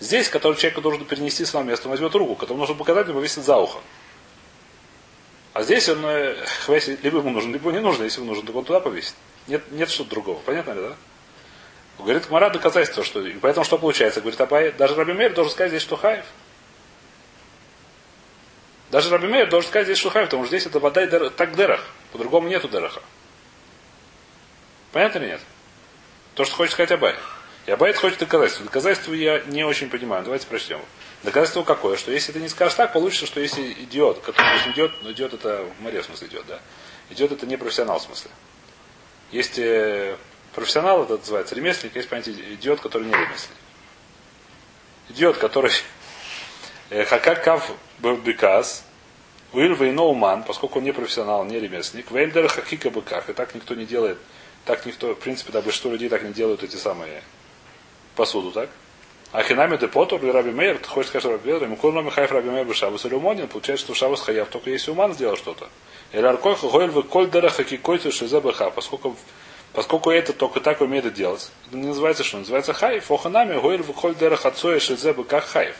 Здесь, 0.00 0.28
который 0.28 0.56
человек 0.56 0.80
должен 0.80 1.04
перенести 1.04 1.44
с 1.44 1.52
вами 1.54 1.68
место, 1.68 1.88
возьмет 1.88 2.14
руку, 2.14 2.34
которому 2.34 2.60
нужно 2.60 2.74
показать, 2.74 3.06
ему 3.06 3.18
повесит 3.18 3.44
за 3.44 3.56
ухо. 3.56 3.78
А 5.52 5.62
здесь 5.62 5.88
он 5.88 6.04
э, 6.04 6.36
либо 7.02 7.18
ему 7.18 7.30
нужен, 7.30 7.52
либо 7.52 7.70
не 7.70 7.80
нужно. 7.80 8.04
Если 8.04 8.20
ему 8.20 8.30
нужен, 8.30 8.46
то 8.46 8.52
он 8.52 8.64
туда 8.64 8.80
повесит. 8.80 9.14
Нет, 9.46 9.70
нет 9.70 9.90
что-то 9.90 10.10
другого. 10.10 10.40
Понятно 10.40 10.72
ли, 10.72 10.80
да? 10.80 10.96
Говорит 11.98 12.28
Мара 12.30 12.50
доказательство, 12.50 13.04
что. 13.04 13.24
И 13.24 13.34
поэтому 13.34 13.64
что 13.64 13.78
получается? 13.78 14.20
Говорит, 14.20 14.40
Абай, 14.40 14.72
даже 14.72 14.94
Раби 14.96 15.12
Мейр 15.12 15.32
должен 15.32 15.52
сказать 15.52 15.70
здесь, 15.70 15.82
что 15.82 15.96
хаев. 15.96 16.24
Даже 18.94 19.10
Раби 19.10 19.26
Мейр 19.26 19.48
должен 19.48 19.68
сказать 19.68 19.88
здесь, 19.88 20.00
хаев, 20.08 20.28
потому 20.28 20.44
что 20.44 20.56
здесь 20.56 20.66
это 20.68 20.78
вода 20.78 21.02
и 21.02 21.08
дер- 21.08 21.28
так 21.30 21.56
дерах. 21.56 21.84
По-другому 22.12 22.46
нету 22.46 22.68
дераха. 22.68 23.02
Понятно 24.92 25.18
или 25.18 25.26
нет? 25.30 25.40
То, 26.36 26.44
что 26.44 26.54
хочет 26.54 26.74
сказать 26.74 26.92
Абай. 26.92 27.16
И 27.66 27.72
Абай 27.72 27.92
хочет 27.94 28.20
доказательство. 28.20 28.66
Доказательство 28.66 29.12
я 29.12 29.40
не 29.46 29.64
очень 29.64 29.90
понимаю. 29.90 30.22
Давайте 30.22 30.46
прочтем. 30.46 30.80
Доказательство 31.24 31.64
какое? 31.64 31.96
Что 31.96 32.12
если 32.12 32.30
ты 32.30 32.38
не 32.38 32.48
скажешь 32.48 32.76
так, 32.76 32.92
получится, 32.92 33.26
что 33.26 33.40
если 33.40 33.72
идиот, 33.72 34.20
который 34.20 34.36
то 34.36 34.54
есть 34.54 34.68
идиот, 34.68 35.02
ну 35.02 35.10
идиот 35.10 35.34
это 35.34 35.66
в 35.76 35.82
море 35.82 36.00
в 36.00 36.04
смысле 36.04 36.28
идет, 36.28 36.46
да? 36.46 36.60
Идиот 37.10 37.32
это 37.32 37.46
не 37.46 37.56
профессионал 37.56 37.98
в 37.98 38.02
смысле. 38.02 38.30
Есть 39.32 39.58
э, 39.58 40.16
профессионал, 40.54 41.02
это 41.02 41.16
называется 41.16 41.56
ремесленник, 41.56 41.96
есть 41.96 42.08
понятие 42.08 42.36
идиот, 42.54 42.78
который 42.80 43.08
не 43.08 43.12
ремесленник. 43.12 43.58
Идиот, 45.08 45.38
который 45.38 45.72
э, 46.90 47.04
хакакав 47.06 47.72
бекас, 48.12 48.84
Уиль 49.52 49.74
Вейноуман, 49.74 50.42
поскольку 50.42 50.78
он 50.78 50.84
не 50.84 50.92
профессионал, 50.92 51.44
не 51.44 51.58
ремесленник, 51.58 52.10
Вейндер 52.10 52.48
Хакика 52.48 52.90
Быках, 52.90 53.30
и 53.30 53.32
так 53.32 53.54
никто 53.54 53.74
не 53.74 53.86
делает, 53.86 54.18
так 54.64 54.84
никто, 54.86 55.14
в 55.14 55.18
принципе, 55.18 55.52
да, 55.52 55.62
большинство 55.62 55.90
людей 55.90 56.08
так 56.08 56.22
не 56.22 56.32
делают 56.32 56.62
эти 56.62 56.76
самые 56.76 57.22
посуду, 58.16 58.50
так? 58.50 58.68
А 59.32 59.42
хинами 59.42 59.76
де 59.76 59.88
потур 59.88 60.22
или 60.22 60.30
Раби 60.30 60.52
Мейер, 60.52 60.78
ты 60.78 60.88
хочешь 60.88 61.08
сказать, 61.08 61.22
что 61.22 61.32
Раби 61.32 61.50
Мейер, 61.50 61.64
ему 61.64 61.76
курно 61.76 62.00
Михаев 62.00 62.30
Раби 62.30 62.50
Мейер 62.50 62.66
бы 62.66 62.74
Шабас 62.74 63.04
или 63.04 63.14
Умонин, 63.14 63.48
получается, 63.48 63.86
что 63.86 63.94
Шабас 63.94 64.20
Хаяв, 64.20 64.48
только 64.48 64.70
если 64.70 64.92
Уман 64.92 65.12
сделал 65.14 65.36
что-то. 65.36 65.68
Или 66.12 66.22
Аркой 66.22 66.54
Хойль 66.54 66.90
вы 66.90 67.02
коль 67.02 67.28
дера 67.28 67.48
хакикойте 67.48 68.12
шизе 68.12 68.40
бэха, 68.40 68.70
поскольку 68.70 69.16
Поскольку 69.72 70.10
это 70.12 70.32
только 70.32 70.60
так 70.60 70.80
умеет 70.80 71.12
делать, 71.14 71.50
это 71.66 71.76
не 71.76 71.88
называется 71.88 72.22
что? 72.22 72.38
Называется 72.38 72.72
хайф. 72.72 73.10
Оханами 73.10 73.58
гойль 73.58 73.82
в 73.82 73.92
коль 73.92 74.14
дера 74.14 74.36
хацоя 74.36 74.78
шизе 74.78 75.12
как 75.28 75.44
хайф. 75.44 75.74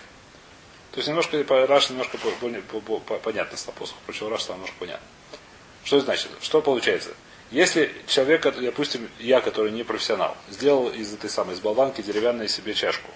То 0.95 0.99
есть 1.01 1.09
немножко 1.09 1.45
Раш 1.67 1.91
немножко 1.91 2.19
более- 2.41 2.63
по- 2.63 2.81
по- 2.81 3.01
по- 3.01 3.19
понятно 3.19 3.57
стал 3.57 3.75
посох. 3.75 3.97
Причем 4.07 4.29
Раш 4.29 4.43
стал 4.43 4.55
немножко 4.55 4.77
понятно. 4.79 5.07
Что 5.83 5.97
это 5.97 6.05
значит? 6.07 6.31
Что 6.41 6.63
получается? 6.63 7.11
Если 7.51 7.93
человек, 8.07 8.43
допустим, 8.43 9.09
я, 9.19 9.41
который 9.41 9.73
не 9.73 9.83
профессионал, 9.83 10.37
сделал 10.51 10.89
из 10.89 11.13
этой 11.13 11.29
самой, 11.29 11.57
из 11.57 11.61
болванки 11.61 12.01
деревянной 12.01 12.49
себе 12.49 12.75
чашку. 12.75 13.11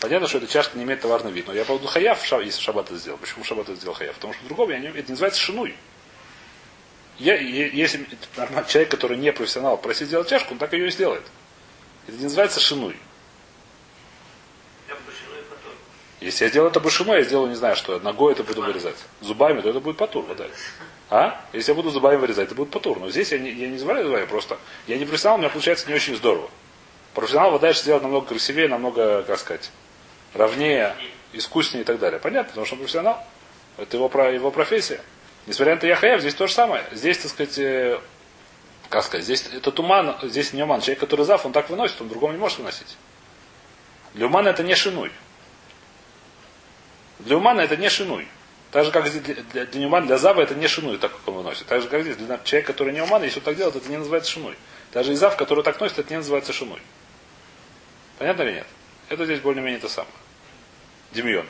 Понятно, 0.00 0.26
что 0.26 0.38
эта 0.38 0.48
чашка 0.48 0.76
не 0.76 0.82
имеет 0.82 1.02
товарный 1.02 1.30
вид, 1.30 1.46
но 1.46 1.52
я 1.54 1.64
буду 1.64 1.86
хаяв, 1.86 2.20
если 2.42 2.60
шаббат 2.60 2.86
это 2.86 2.98
сделал. 2.98 3.18
Почему 3.18 3.44
шаббат 3.44 3.68
это 3.68 3.78
сделал 3.78 3.94
хаяв? 3.94 4.16
Потому 4.16 4.34
что 4.34 4.70
я 4.72 4.78
не, 4.78 4.88
это 4.88 5.10
называется 5.10 5.40
шинуй. 5.40 5.76
Я, 7.18 7.36
если 7.36 8.06
нормальный 8.36 8.68
человек, 8.68 8.90
который 8.90 9.18
не 9.18 9.30
профессионал, 9.30 9.76
просит 9.76 10.08
сделать 10.08 10.28
чашку, 10.28 10.54
он 10.54 10.58
так 10.58 10.72
ее 10.72 10.88
и 10.88 10.90
сделает. 10.90 11.22
Это 12.08 12.16
не 12.16 12.24
называется 12.24 12.58
шинуй. 12.60 12.96
Я 14.88 14.94
почему 14.94 15.38
и 15.38 15.42
потом. 15.42 15.72
Если 16.20 16.44
я 16.44 16.50
сделаю 16.50 16.70
это 16.70 16.80
башиной, 16.80 17.18
я 17.18 17.22
сделаю, 17.24 17.48
не 17.48 17.54
знаю, 17.54 17.76
что, 17.76 17.98
ногой 18.00 18.32
это 18.32 18.44
буду 18.44 18.62
вырезать. 18.62 18.96
Зубами, 19.22 19.62
то 19.62 19.70
это 19.70 19.80
будет 19.80 19.96
потур, 19.96 20.24
вот 20.26 20.36
так. 20.36 20.50
А? 21.08 21.40
Если 21.54 21.72
я 21.72 21.74
буду 21.74 21.90
зубами 21.90 22.16
вырезать, 22.16 22.46
это 22.46 22.54
будет 22.54 22.70
потур. 22.70 23.00
Но 23.00 23.10
здесь 23.10 23.32
я 23.32 23.38
не, 23.38 23.50
я 23.50 23.68
не 23.68 23.78
забираю 23.78 24.06
зубами, 24.06 24.26
просто. 24.26 24.58
Я 24.86 24.98
не 24.98 25.06
профессионал, 25.06 25.38
у 25.38 25.40
меня 25.40 25.50
получается 25.50 25.88
не 25.88 25.94
очень 25.94 26.14
здорово. 26.14 26.50
Профессионал 27.14 27.58
дальше 27.58 27.80
сделать 27.80 28.02
намного 28.02 28.26
красивее, 28.26 28.68
намного, 28.68 29.22
как 29.22 29.38
сказать, 29.38 29.70
ровнее, 30.34 30.94
искуснее 31.32 31.82
и 31.82 31.84
так 31.84 31.98
далее. 31.98 32.20
Понятно, 32.20 32.50
потому 32.50 32.66
что 32.66 32.74
он 32.74 32.80
профессионал. 32.80 33.24
Это 33.78 33.96
его, 33.96 34.08
его 34.28 34.50
профессия. 34.50 35.00
Несмотря 35.46 35.74
на 35.74 35.78
это, 35.78 35.86
я 35.86 35.96
хаяв, 35.96 36.20
здесь 36.20 36.34
то 36.34 36.46
же 36.46 36.52
самое. 36.52 36.84
Здесь, 36.92 37.18
так 37.18 37.30
сказать, 37.30 37.58
э, 37.58 37.98
как 38.90 39.04
сказать, 39.04 39.24
здесь 39.24 39.48
это 39.52 39.72
туман, 39.72 40.16
здесь 40.22 40.52
не 40.52 40.62
уман. 40.62 40.80
Человек, 40.80 41.00
который 41.00 41.24
зав, 41.24 41.46
он 41.46 41.52
так 41.52 41.70
выносит, 41.70 42.00
он 42.00 42.08
другому 42.08 42.34
не 42.34 42.38
может 42.38 42.58
выносить. 42.58 42.96
Для 44.14 44.26
умана 44.26 44.48
это 44.48 44.62
не 44.62 44.74
шинуй. 44.74 45.10
Для 47.20 47.36
умана 47.36 47.60
это 47.60 47.76
не 47.76 47.88
шинуй. 47.88 48.26
Так 48.70 48.84
же, 48.84 48.92
как 48.92 49.06
здесь 49.08 49.22
для, 49.22 49.34
для, 49.34 49.66
для 49.66 49.80
неумана, 49.80 50.06
для 50.06 50.16
зава 50.16 50.40
это 50.42 50.54
не 50.54 50.68
шинуй, 50.68 50.98
так 50.98 51.12
как 51.12 51.26
он 51.26 51.34
выносит. 51.34 51.66
Так 51.66 51.82
же, 51.82 51.88
как 51.88 52.02
здесь, 52.02 52.16
для 52.16 52.38
человека, 52.38 52.72
который 52.72 52.94
не 52.94 53.02
уман, 53.02 53.22
если 53.22 53.40
он 53.40 53.44
так 53.44 53.56
делает, 53.56 53.76
это 53.76 53.88
не 53.88 53.96
называется 53.96 54.30
шинуй. 54.30 54.56
Даже 54.92 55.12
и 55.12 55.16
зав, 55.16 55.36
который 55.36 55.64
так 55.64 55.80
носит, 55.80 55.98
это 55.98 56.10
не 56.10 56.18
называется 56.18 56.52
шинуй. 56.52 56.80
Понятно 58.18 58.42
или 58.42 58.52
нет? 58.52 58.66
Это 59.08 59.24
здесь 59.24 59.40
более-менее 59.40 59.80
то 59.80 59.88
самое. 59.88 60.14
Демьон. 61.12 61.46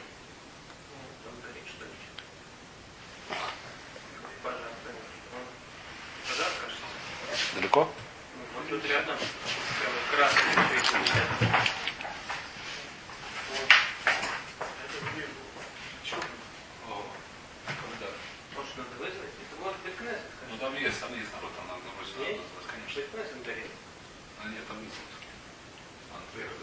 Далеко? 7.54 7.88
Ну, 8.56 8.62
тут 8.70 8.88
рядом, 8.88 9.16
прямо 9.78 9.96
красный, 10.11 10.52
что 10.52 10.96
их 10.96 11.00
нельзя. 11.00 11.80
Может, 18.56 18.76
надо 18.76 18.90
вызвать? 18.98 19.30
Это 19.40 19.61
может 19.62 19.80
быть 19.80 19.96
князь. 19.96 20.20
Ну 20.50 20.59
там 20.59 20.74
есть, 20.76 21.00
там 21.00 21.14
есть 21.14 21.33
народ, 21.33 21.50
там 21.56 21.66
надо 21.68 21.80
напротив, 21.87 22.18
Есть? 22.18 22.42
конечно. 22.66 22.90
Что 22.90 23.00
это 23.00 23.11
князь 23.11 23.33
ударил? 23.40 23.70
А 24.42 24.48
нет, 24.48 24.66
там 24.66 24.83
нет. 24.83 24.92
Ладно, 26.12 26.26
приехали 26.33 26.61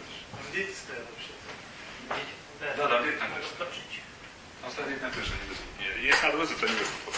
вообще-то. 0.64 2.14
Дети. 2.14 2.76
Да, 2.76 2.88
да, 2.88 2.98
конечно. 2.98 3.56
поджечь. 3.58 4.02
Там 4.60 4.70
стоит 4.72 5.02
на 5.02 5.10
крыше, 5.10 5.32
не 5.78 6.06
Если 6.06 6.26
надо 6.26 6.36
вызвать, 6.38 6.58
то 6.60 6.66
не 6.66 6.74
вызовут. 6.74 7.14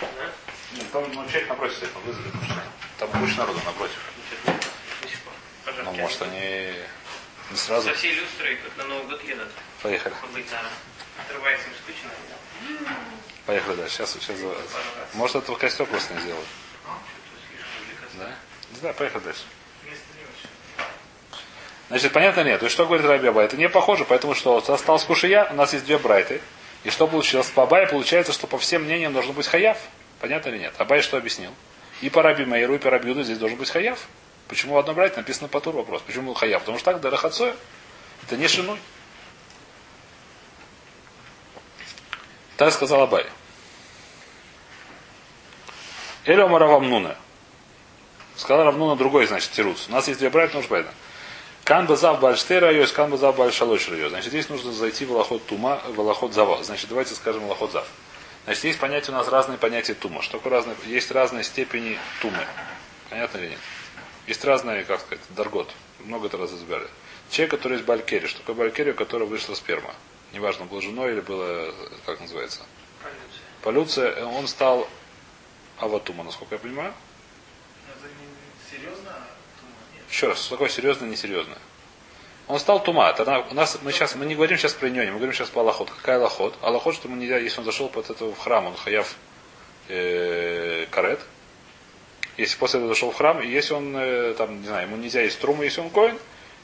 Да? 0.00 0.32
Нет, 0.72 0.92
там 0.92 1.12
ну, 1.12 1.28
человек 1.28 1.48
напротив 1.48 1.76
стоит, 1.76 1.96
он 1.96 2.02
вызовет. 2.02 2.32
потому 2.32 2.46
что 2.46 2.62
Там 2.98 3.10
куча 3.10 3.36
народу 3.36 3.60
напротив. 3.64 3.98
Ну, 5.84 5.92
может, 5.92 6.22
они 6.22 6.74
не 7.50 7.56
сразу. 7.56 7.88
Со 7.88 7.94
всей 7.94 8.14
люстрой, 8.14 8.56
как 8.56 8.76
на 8.76 8.84
Новый 8.84 9.08
год 9.08 9.24
едут. 9.24 9.48
Поехали. 9.82 10.14
Отрывается 11.18 11.66
им 11.68 11.74
скучно. 11.82 12.10
Поехали 13.46 13.76
дальше. 13.76 13.96
Сейчас, 13.96 14.12
сейчас. 14.12 14.36
Может, 15.14 15.36
этого 15.36 15.56
костер 15.56 15.86
просто 15.86 16.14
не 16.14 16.20
сделают. 16.20 16.46
Что-то 16.82 17.00
слишком 17.48 17.82
увлекаться. 17.82 18.18
Да? 18.18 18.34
Не 18.70 18.78
знаю, 18.78 18.94
поехали 18.94 19.22
дальше. 19.22 19.44
Значит, 21.88 22.12
понятно 22.12 22.44
нет. 22.44 22.62
Есть, 22.62 22.74
что 22.74 22.86
говорит 22.86 23.06
Раби 23.06 23.28
Абай? 23.28 23.46
Это 23.46 23.56
не 23.56 23.68
похоже, 23.68 24.04
поэтому 24.04 24.34
что 24.34 24.56
осталось 24.56 25.04
кушия, 25.04 25.48
у 25.50 25.54
нас 25.54 25.72
есть 25.72 25.86
две 25.86 25.98
брайты. 25.98 26.40
И 26.84 26.90
что 26.90 27.06
получилось? 27.06 27.48
По 27.48 27.62
Абае 27.62 27.86
получается, 27.86 28.32
что 28.32 28.46
по 28.46 28.58
всем 28.58 28.84
мнениям 28.84 29.12
должен 29.12 29.32
быть 29.32 29.46
хаяв. 29.46 29.78
Понятно 30.20 30.50
или 30.50 30.58
нет? 30.58 30.74
Абай 30.78 31.00
что 31.00 31.16
объяснил? 31.16 31.50
И 32.02 32.10
по 32.10 32.22
Раби 32.22 32.44
Маиру, 32.44 32.74
и 32.74 32.78
по 32.78 32.90
Раби 32.90 33.08
Юду 33.08 33.22
здесь 33.22 33.38
должен 33.38 33.56
быть 33.56 33.70
хаяв. 33.70 34.06
Почему 34.48 34.74
в 34.74 34.78
одном 34.78 34.96
брайте 34.96 35.16
написано 35.16 35.48
по 35.48 35.60
тур 35.60 35.74
вопрос? 35.74 36.02
Почему 36.02 36.34
хаяв? 36.34 36.60
Потому 36.60 36.78
что 36.78 36.92
так, 36.92 37.00
Дарахацоя. 37.00 37.56
Это 38.24 38.36
не 38.36 38.48
шинуй. 38.48 38.78
Так 42.56 42.72
сказал 42.72 43.02
Абай. 43.02 43.24
Элю 46.24 46.48
Маравамнуна. 46.48 47.16
Сказал 48.36 48.64
Равнуна 48.64 48.96
другой, 48.96 49.26
значит, 49.26 49.50
тирус. 49.52 49.86
У 49.88 49.92
нас 49.92 50.06
есть 50.08 50.20
две 50.20 50.28
брайты, 50.28 50.54
нужно 50.56 50.68
понятно. 50.68 50.92
Кан 51.68 51.86
базав 51.86 52.18
бальштей 52.20 52.60
райос, 52.60 52.92
кан 52.92 53.10
базав 53.10 53.36
бальшалош 53.36 53.90
райос. 53.90 54.08
Значит, 54.08 54.30
здесь 54.30 54.48
нужно 54.48 54.72
зайти 54.72 55.04
в 55.04 55.12
алахот 55.12 55.44
тума, 55.44 55.82
в 55.86 56.00
алахот 56.00 56.32
зава. 56.32 56.64
Значит, 56.64 56.88
давайте 56.88 57.14
скажем 57.14 57.44
алахот 57.44 57.72
зав. 57.72 57.86
Значит, 58.44 58.64
есть 58.64 58.78
понятие 58.78 59.14
у 59.14 59.18
нас 59.18 59.28
разные 59.28 59.58
понятия 59.58 59.92
тума. 59.92 60.22
Что 60.22 60.38
такое 60.38 60.54
разные? 60.54 60.76
Есть 60.86 61.10
разные 61.10 61.44
степени 61.44 61.98
тумы. 62.22 62.46
Понятно 63.10 63.36
или 63.36 63.48
нет? 63.48 63.58
Есть 64.26 64.42
разные, 64.46 64.82
как 64.84 65.00
сказать, 65.00 65.22
даргот. 65.36 65.70
Много 66.06 66.28
это 66.28 66.38
раз 66.38 66.54
избирали. 66.54 66.88
Человек, 67.28 67.50
который 67.50 67.74
есть 67.74 67.84
балькери. 67.84 68.26
Что 68.28 68.38
такое 68.38 68.54
балькери, 68.54 68.92
у 68.92 68.94
которого 68.94 69.28
вышла 69.28 69.54
сперма? 69.54 69.94
Неважно, 70.32 70.64
было 70.64 70.80
женой 70.80 71.12
или 71.12 71.20
было, 71.20 71.74
как 72.06 72.18
называется, 72.20 72.60
Полюция. 73.62 74.14
полюция, 74.14 74.24
он 74.24 74.48
стал 74.48 74.88
аватума, 75.76 76.24
насколько 76.24 76.54
я 76.54 76.58
понимаю. 76.58 76.94
Но 77.86 77.92
это 77.92 78.14
не 78.14 78.70
серьезно, 78.70 79.10
а 79.10 79.28
тума? 79.60 79.72
Нет. 79.94 79.97
Еще 80.10 80.28
раз, 80.28 80.40
что 80.40 80.50
такое 80.50 80.68
серьезное, 80.68 81.08
несерьезное? 81.08 81.58
Он 82.48 82.58
стал 82.58 82.82
тума. 82.82 83.14
У 83.50 83.54
нас, 83.54 83.78
мы, 83.82 83.92
сейчас, 83.92 84.14
мы 84.14 84.24
не 84.24 84.34
говорим 84.34 84.56
сейчас 84.56 84.72
про 84.72 84.88
нёне, 84.88 85.10
мы 85.10 85.18
говорим 85.18 85.34
сейчас 85.34 85.50
по 85.50 85.60
Аллахот. 85.60 85.90
Какая 85.90 86.16
Аллахот? 86.16 86.56
Аллахот, 86.62 86.94
что 86.94 87.08
ему 87.08 87.20
нельзя, 87.20 87.36
если 87.36 87.60
он 87.60 87.66
зашел 87.66 87.88
под 87.90 88.08
этого 88.08 88.34
в 88.34 88.38
храм, 88.38 88.66
он 88.66 88.74
хаяв 88.74 89.14
э, 89.88 90.86
карет. 90.90 91.20
Если 92.38 92.56
после 92.56 92.78
этого 92.78 92.94
зашел 92.94 93.10
в 93.10 93.16
храм, 93.16 93.40
и 93.42 93.48
если 93.48 93.74
он, 93.74 93.94
э, 93.96 94.34
там, 94.34 94.62
не 94.62 94.66
знаю, 94.66 94.86
ему 94.86 94.96
нельзя 94.96 95.20
есть 95.20 95.38
труму, 95.40 95.62
если 95.62 95.82
он 95.82 95.90
коин, 95.90 96.18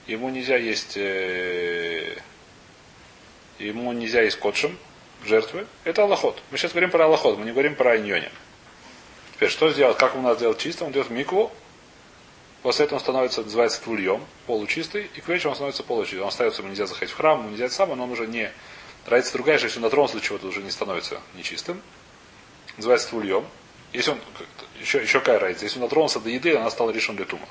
ему 0.07 0.31
нельзя 0.31 0.57
есть, 0.57 0.97
э, 0.97 2.17
ему 3.59 3.93
нельзя 3.93 4.23
есть 4.23 4.39
котшем, 4.39 4.79
жертвы, 5.27 5.67
это 5.85 6.05
Аллахот. 6.05 6.41
Мы 6.51 6.57
сейчас 6.57 6.71
говорим 6.71 6.91
про 6.91 7.05
Аллахот, 7.05 7.39
мы 7.39 7.45
не 7.45 7.51
говорим 7.51 7.75
про 7.75 7.99
Иньоне. 7.99 8.31
Теперь, 9.35 9.51
что 9.51 9.71
сделать, 9.71 9.99
как 9.99 10.17
у 10.17 10.21
нас 10.21 10.39
делать 10.39 10.59
чисто? 10.59 10.85
Он 10.85 10.93
в 10.93 11.11
микву, 11.11 11.53
После 12.65 12.87
этого 12.87 12.97
он 12.97 13.03
становится, 13.03 13.43
называется 13.43 13.83
твульем, 13.83 14.25
получистый, 14.47 15.11
и 15.15 15.21
к 15.21 15.29
вечеру 15.29 15.51
он 15.51 15.55
становится 15.55 15.83
получистый. 15.83 16.23
Он 16.23 16.29
остается, 16.29 16.63
ему 16.63 16.71
нельзя 16.71 16.87
заходить 16.87 17.13
в 17.13 17.17
храм, 17.19 17.41
ему 17.41 17.51
нельзя 17.51 17.69
сам, 17.69 17.95
но 17.95 18.05
он 18.05 18.11
уже 18.11 18.27
не... 18.27 18.51
Разница 19.05 19.35
другая, 19.35 19.61
он 19.77 19.83
дотронулся 19.83 20.15
до 20.15 20.23
чего-то, 20.23 20.47
уже 20.47 20.63
не 20.63 20.71
становится 20.71 21.21
нечистым. 21.35 21.83
Называется 22.79 23.11
твульем. 23.11 23.45
Если 23.93 24.13
он, 24.13 24.19
еще, 24.81 25.03
еще 25.03 25.21
какая 25.21 25.41
разница, 25.41 25.67
если 25.67 25.79
он 25.79 25.83
дотронулся 25.83 26.21
до 26.21 26.31
еды, 26.31 26.57
она 26.57 26.71
стала 26.71 26.91
решен 26.91 27.17
для 27.17 27.27
тума. 27.27 27.47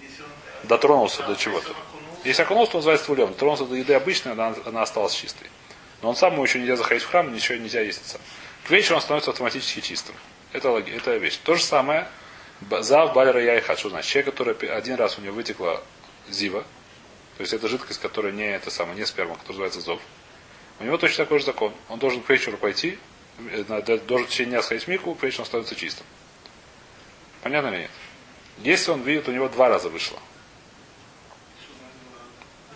Он, 0.00 0.66
Дотронулся 0.66 1.22
до 1.22 1.36
чего-то. 1.36 1.70
он 1.70 1.76
Если 2.24 2.42
окунулся, 2.42 2.72
то 2.72 2.78
называется 2.78 3.06
твулем. 3.06 3.28
Дотронулся 3.28 3.64
до 3.64 3.76
еды 3.76 3.94
обычной, 3.94 4.32
она, 4.32 4.56
она 4.64 4.82
осталась 4.82 5.14
чистой. 5.14 5.48
Но 6.02 6.08
он 6.08 6.16
сам 6.16 6.32
ему 6.32 6.42
еще 6.42 6.58
нельзя 6.58 6.74
заходить 6.74 7.04
в 7.04 7.08
храм, 7.08 7.32
ничего 7.32 7.58
нельзя 7.58 7.80
есть. 7.80 8.16
К 8.64 8.70
вечеру 8.72 8.96
он 8.96 9.02
становится 9.02 9.30
автоматически 9.30 9.78
чистым. 9.82 10.16
Это, 10.52 10.76
это 10.78 11.16
вещь. 11.16 11.38
То 11.44 11.54
же 11.54 11.62
самое 11.62 12.08
Зав 12.60 13.12
Балера 13.14 13.42
Яйха. 13.42 13.76
Что 13.76 13.90
значит? 13.90 14.10
Человек, 14.10 14.34
который 14.34 14.70
один 14.70 14.96
раз 14.96 15.18
у 15.18 15.22
него 15.22 15.34
вытекла 15.34 15.82
зива, 16.28 16.64
то 17.36 17.42
есть 17.42 17.52
это 17.52 17.68
жидкость, 17.68 18.00
которая 18.00 18.32
не 18.32 18.44
это 18.44 18.70
самое, 18.70 18.98
не 18.98 19.04
сперма, 19.04 19.34
которая 19.34 19.52
называется 19.52 19.80
зов. 19.80 20.00
У 20.80 20.84
него 20.84 20.96
точно 20.96 21.24
такой 21.24 21.38
же 21.38 21.46
закон. 21.46 21.72
Он 21.88 21.98
должен 21.98 22.22
к 22.22 22.30
вечеру 22.30 22.56
пойти, 22.56 22.98
э, 23.38 23.62
должен 24.06 24.26
в 24.26 24.30
течение 24.30 24.52
дня 24.52 24.62
сходить 24.62 24.84
в 24.84 24.88
мику, 24.88 25.14
к 25.14 25.22
вечеру 25.22 25.42
он 25.42 25.46
становится 25.46 25.74
чистым. 25.74 26.06
Понятно 27.42 27.68
или 27.68 27.82
нет? 27.82 27.90
Если 28.58 28.90
он 28.90 29.02
видит, 29.02 29.28
у 29.28 29.32
него 29.32 29.48
два 29.48 29.68
раза 29.68 29.88
вышло. 29.88 30.18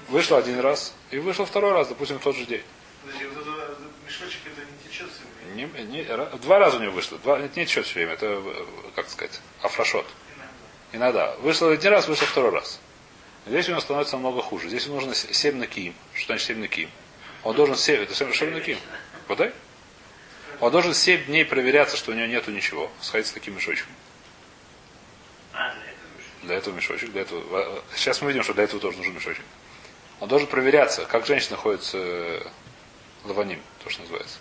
Вышло 0.09 0.38
один 0.38 0.61
раз 0.61 0.95
и 1.11 1.19
вышел 1.19 1.47
второй 1.47 1.73
раз, 1.73 1.88
допустим, 1.88 2.19
в 2.19 2.23
тот 2.23 2.37
же 2.37 2.45
день. 2.45 2.62
Мешочек 4.31 4.53
это 4.57 4.61
не 4.66 4.88
течет 4.90 5.09
все 5.11 5.23
время? 5.55 5.69
Не, 5.88 6.03
не- 6.03 6.38
два 6.38 6.59
раза 6.59 6.77
у 6.79 6.81
него 6.81 6.93
вышло. 6.93 7.19
Два, 7.19 7.38
это 7.38 7.59
не 7.59 7.66
счет 7.66 7.85
все 7.87 7.95
время, 7.95 8.12
это, 8.12 8.27
э, 8.27 8.64
как 8.95 9.09
сказать, 9.09 9.40
афрашот. 9.62 10.07
Иногда. 10.93 11.27
Иногда. 11.27 11.37
Вышло 11.40 11.73
один 11.73 11.90
раз, 11.93 12.07
вышло 12.09 12.27
второй 12.27 12.53
раз. 12.53 12.81
Здесь 13.47 13.66
у 13.69 13.71
него 13.73 13.81
становится 13.81 14.16
намного 14.16 14.43
хуже. 14.43 14.69
Здесь 14.69 14.85
ему 14.87 14.97
нужно 14.97 15.14
7 15.14 15.57
на 15.57 15.66
киим. 15.66 15.95
Что 16.14 16.27
значит 16.27 16.47
7 16.49 16.59
на 16.61 16.69
киим? 16.69 16.90
Он 17.43 17.57
должен 17.57 17.75
7, 17.75 18.03
это 18.03 18.14
7 18.14 18.53
на 18.53 18.61
киим. 18.61 18.79
Подай? 19.27 19.53
Он 20.61 20.71
должен 20.71 20.95
7 20.95 21.25
дней 21.25 21.45
проверяться, 21.45 21.97
что 21.97 22.12
у 22.12 22.14
него 22.14 22.27
нету 22.27 22.51
ничего. 22.51 22.90
Сходить 23.01 23.29
с 23.29 23.33
таким 23.33 23.57
мешочком. 23.57 23.90
А, 25.55 25.75
для 26.43 26.57
этого 26.57 26.75
мешочек. 26.75 27.11
Для 27.12 27.23
этого 27.23 27.40
этого. 27.40 27.79
э, 27.79 27.97
Сейчас 27.97 28.21
мы 28.21 28.29
видим, 28.29 28.45
что 28.45 28.53
для 28.55 28.64
этого 28.64 28.81
тоже 28.81 28.99
нужен 28.99 29.14
мешочек. 29.14 29.45
Он 30.21 30.29
должен 30.29 30.47
проверяться, 30.49 31.07
как 31.07 31.27
женщина 31.27 31.57
ходит 31.57 31.83
с 31.83 31.93
э, 31.95 32.43
лаваним, 33.25 33.62
то, 33.83 33.90
что 33.90 34.03
называется. 34.03 34.38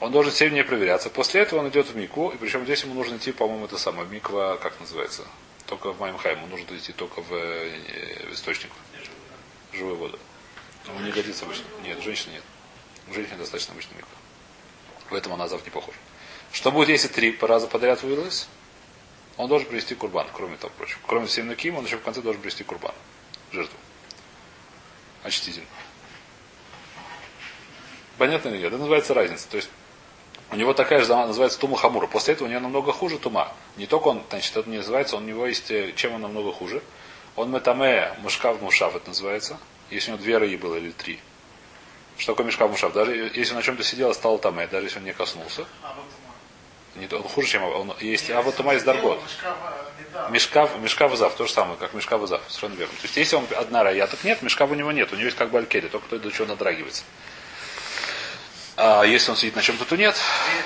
Он 0.00 0.12
должен 0.12 0.32
7 0.32 0.50
дней 0.50 0.64
проверяться. 0.64 1.08
После 1.08 1.40
этого 1.40 1.60
он 1.60 1.68
идет 1.68 1.86
в 1.88 1.96
микву, 1.96 2.30
и 2.30 2.36
причем 2.36 2.64
здесь 2.64 2.82
ему 2.82 2.94
нужно 2.94 3.16
идти, 3.16 3.32
по-моему, 3.32 3.66
это 3.66 3.78
самое, 3.78 4.08
миква, 4.08 4.56
как 4.56 4.78
называется, 4.80 5.24
только 5.66 5.92
в 5.92 6.00
Маймхайм, 6.00 6.38
ему 6.38 6.48
нужно 6.48 6.76
идти 6.76 6.92
только 6.92 7.22
в, 7.22 7.32
э, 7.32 8.28
в 8.28 8.34
источник, 8.34 8.70
живую 9.72 9.96
воду. 9.96 10.18
Ему 10.86 11.00
не 11.00 11.12
годится 11.12 11.44
обычно. 11.44 11.64
Нет, 11.82 12.02
женщины 12.02 12.32
нет. 12.32 12.42
У 13.08 13.14
женщины 13.14 13.38
достаточно 13.38 13.72
обычно 13.72 13.94
миква. 13.94 14.10
В 15.10 15.14
этом 15.14 15.32
она 15.32 15.48
завтра 15.48 15.66
не 15.66 15.72
похожа. 15.72 15.96
Что 16.52 16.70
будет, 16.70 16.88
если 16.88 17.08
три 17.08 17.36
раза 17.40 17.66
подряд 17.66 18.02
вылилось? 18.02 18.48
Он 19.36 19.48
должен 19.48 19.68
привести 19.68 19.94
курбан, 19.94 20.28
кроме 20.32 20.56
того 20.56 20.72
прочего. 20.76 21.00
Кроме 21.06 21.26
всем 21.26 21.48
наким, 21.48 21.76
он 21.76 21.84
еще 21.84 21.96
в 21.96 22.02
конце 22.02 22.20
должен 22.20 22.40
привести 22.40 22.62
курбан. 22.62 22.94
Жертву. 23.50 23.76
Очтитель. 25.22 25.64
Понятно 28.18 28.48
или 28.48 28.58
нет? 28.58 28.66
Это 28.68 28.78
называется 28.78 29.14
разница. 29.14 29.48
То 29.48 29.56
есть 29.56 29.70
у 30.50 30.56
него 30.56 30.72
такая 30.72 31.02
же 31.02 31.14
называется 31.14 31.58
тума 31.58 31.76
хамура. 31.76 32.06
После 32.06 32.34
этого 32.34 32.46
у 32.46 32.50
него 32.50 32.60
намного 32.60 32.92
хуже 32.92 33.18
тума. 33.18 33.52
Не 33.76 33.86
только 33.86 34.08
он, 34.08 34.22
значит, 34.28 34.56
это 34.56 34.68
не 34.68 34.78
называется, 34.78 35.16
он, 35.16 35.24
у 35.24 35.26
него 35.26 35.46
есть, 35.46 35.70
э, 35.70 35.92
чем 35.96 36.14
он 36.14 36.22
намного 36.22 36.52
хуже. 36.52 36.82
Он 37.36 37.50
метаме 37.50 38.14
мушкав 38.18 38.60
мушав, 38.60 38.94
это 38.94 39.08
называется. 39.08 39.58
Если 39.90 40.10
у 40.10 40.14
него 40.14 40.22
две 40.22 40.38
рыи 40.38 40.56
было 40.56 40.76
или 40.76 40.90
три. 40.90 41.18
Что 42.16 42.32
такое 42.32 42.46
мешкав 42.46 42.70
мушав? 42.70 42.92
Даже 42.92 43.32
если 43.34 43.50
он 43.50 43.56
на 43.56 43.62
чем-то 43.62 43.82
сидел, 43.82 44.14
стал 44.14 44.38
таме, 44.38 44.66
даже 44.68 44.86
если 44.86 44.98
он 44.98 45.04
не 45.04 45.12
коснулся. 45.12 45.66
А. 45.82 45.96
Не, 46.94 47.08
он 47.12 47.24
хуже, 47.24 47.48
чем 47.48 47.64
он. 47.64 47.92
Есть, 48.00 48.30
а 48.30 48.40
вот 48.40 48.54
тума 48.54 48.74
есть 48.74 48.84
даргот. 48.84 49.20
Мешкав, 50.30 50.78
мешкав 50.78 51.16
зав, 51.16 51.34
то 51.34 51.46
же 51.46 51.52
самое, 51.52 51.76
как 51.76 51.92
мешкав 51.92 52.24
зав, 52.28 52.40
совершенно 52.46 52.78
верно. 52.78 52.94
То 52.94 53.02
есть, 53.02 53.16
если 53.16 53.34
он 53.34 53.46
одна 53.56 53.82
рая, 53.82 54.06
так 54.06 54.22
нет, 54.22 54.42
мешкав 54.42 54.70
у 54.70 54.74
него 54.74 54.92
нет, 54.92 55.12
у 55.12 55.16
него 55.16 55.24
есть 55.24 55.36
как 55.36 55.50
бы 55.50 55.58
алькери, 55.58 55.88
только 55.88 56.06
то, 56.08 56.18
до 56.20 56.30
чего 56.30 56.46
надрагивается. 56.46 57.02
А 58.76 59.04
если 59.04 59.30
он 59.30 59.36
сидит 59.36 59.56
на 59.56 59.62
чем-то, 59.62 59.84
то 59.84 59.96
нет. 59.96 60.16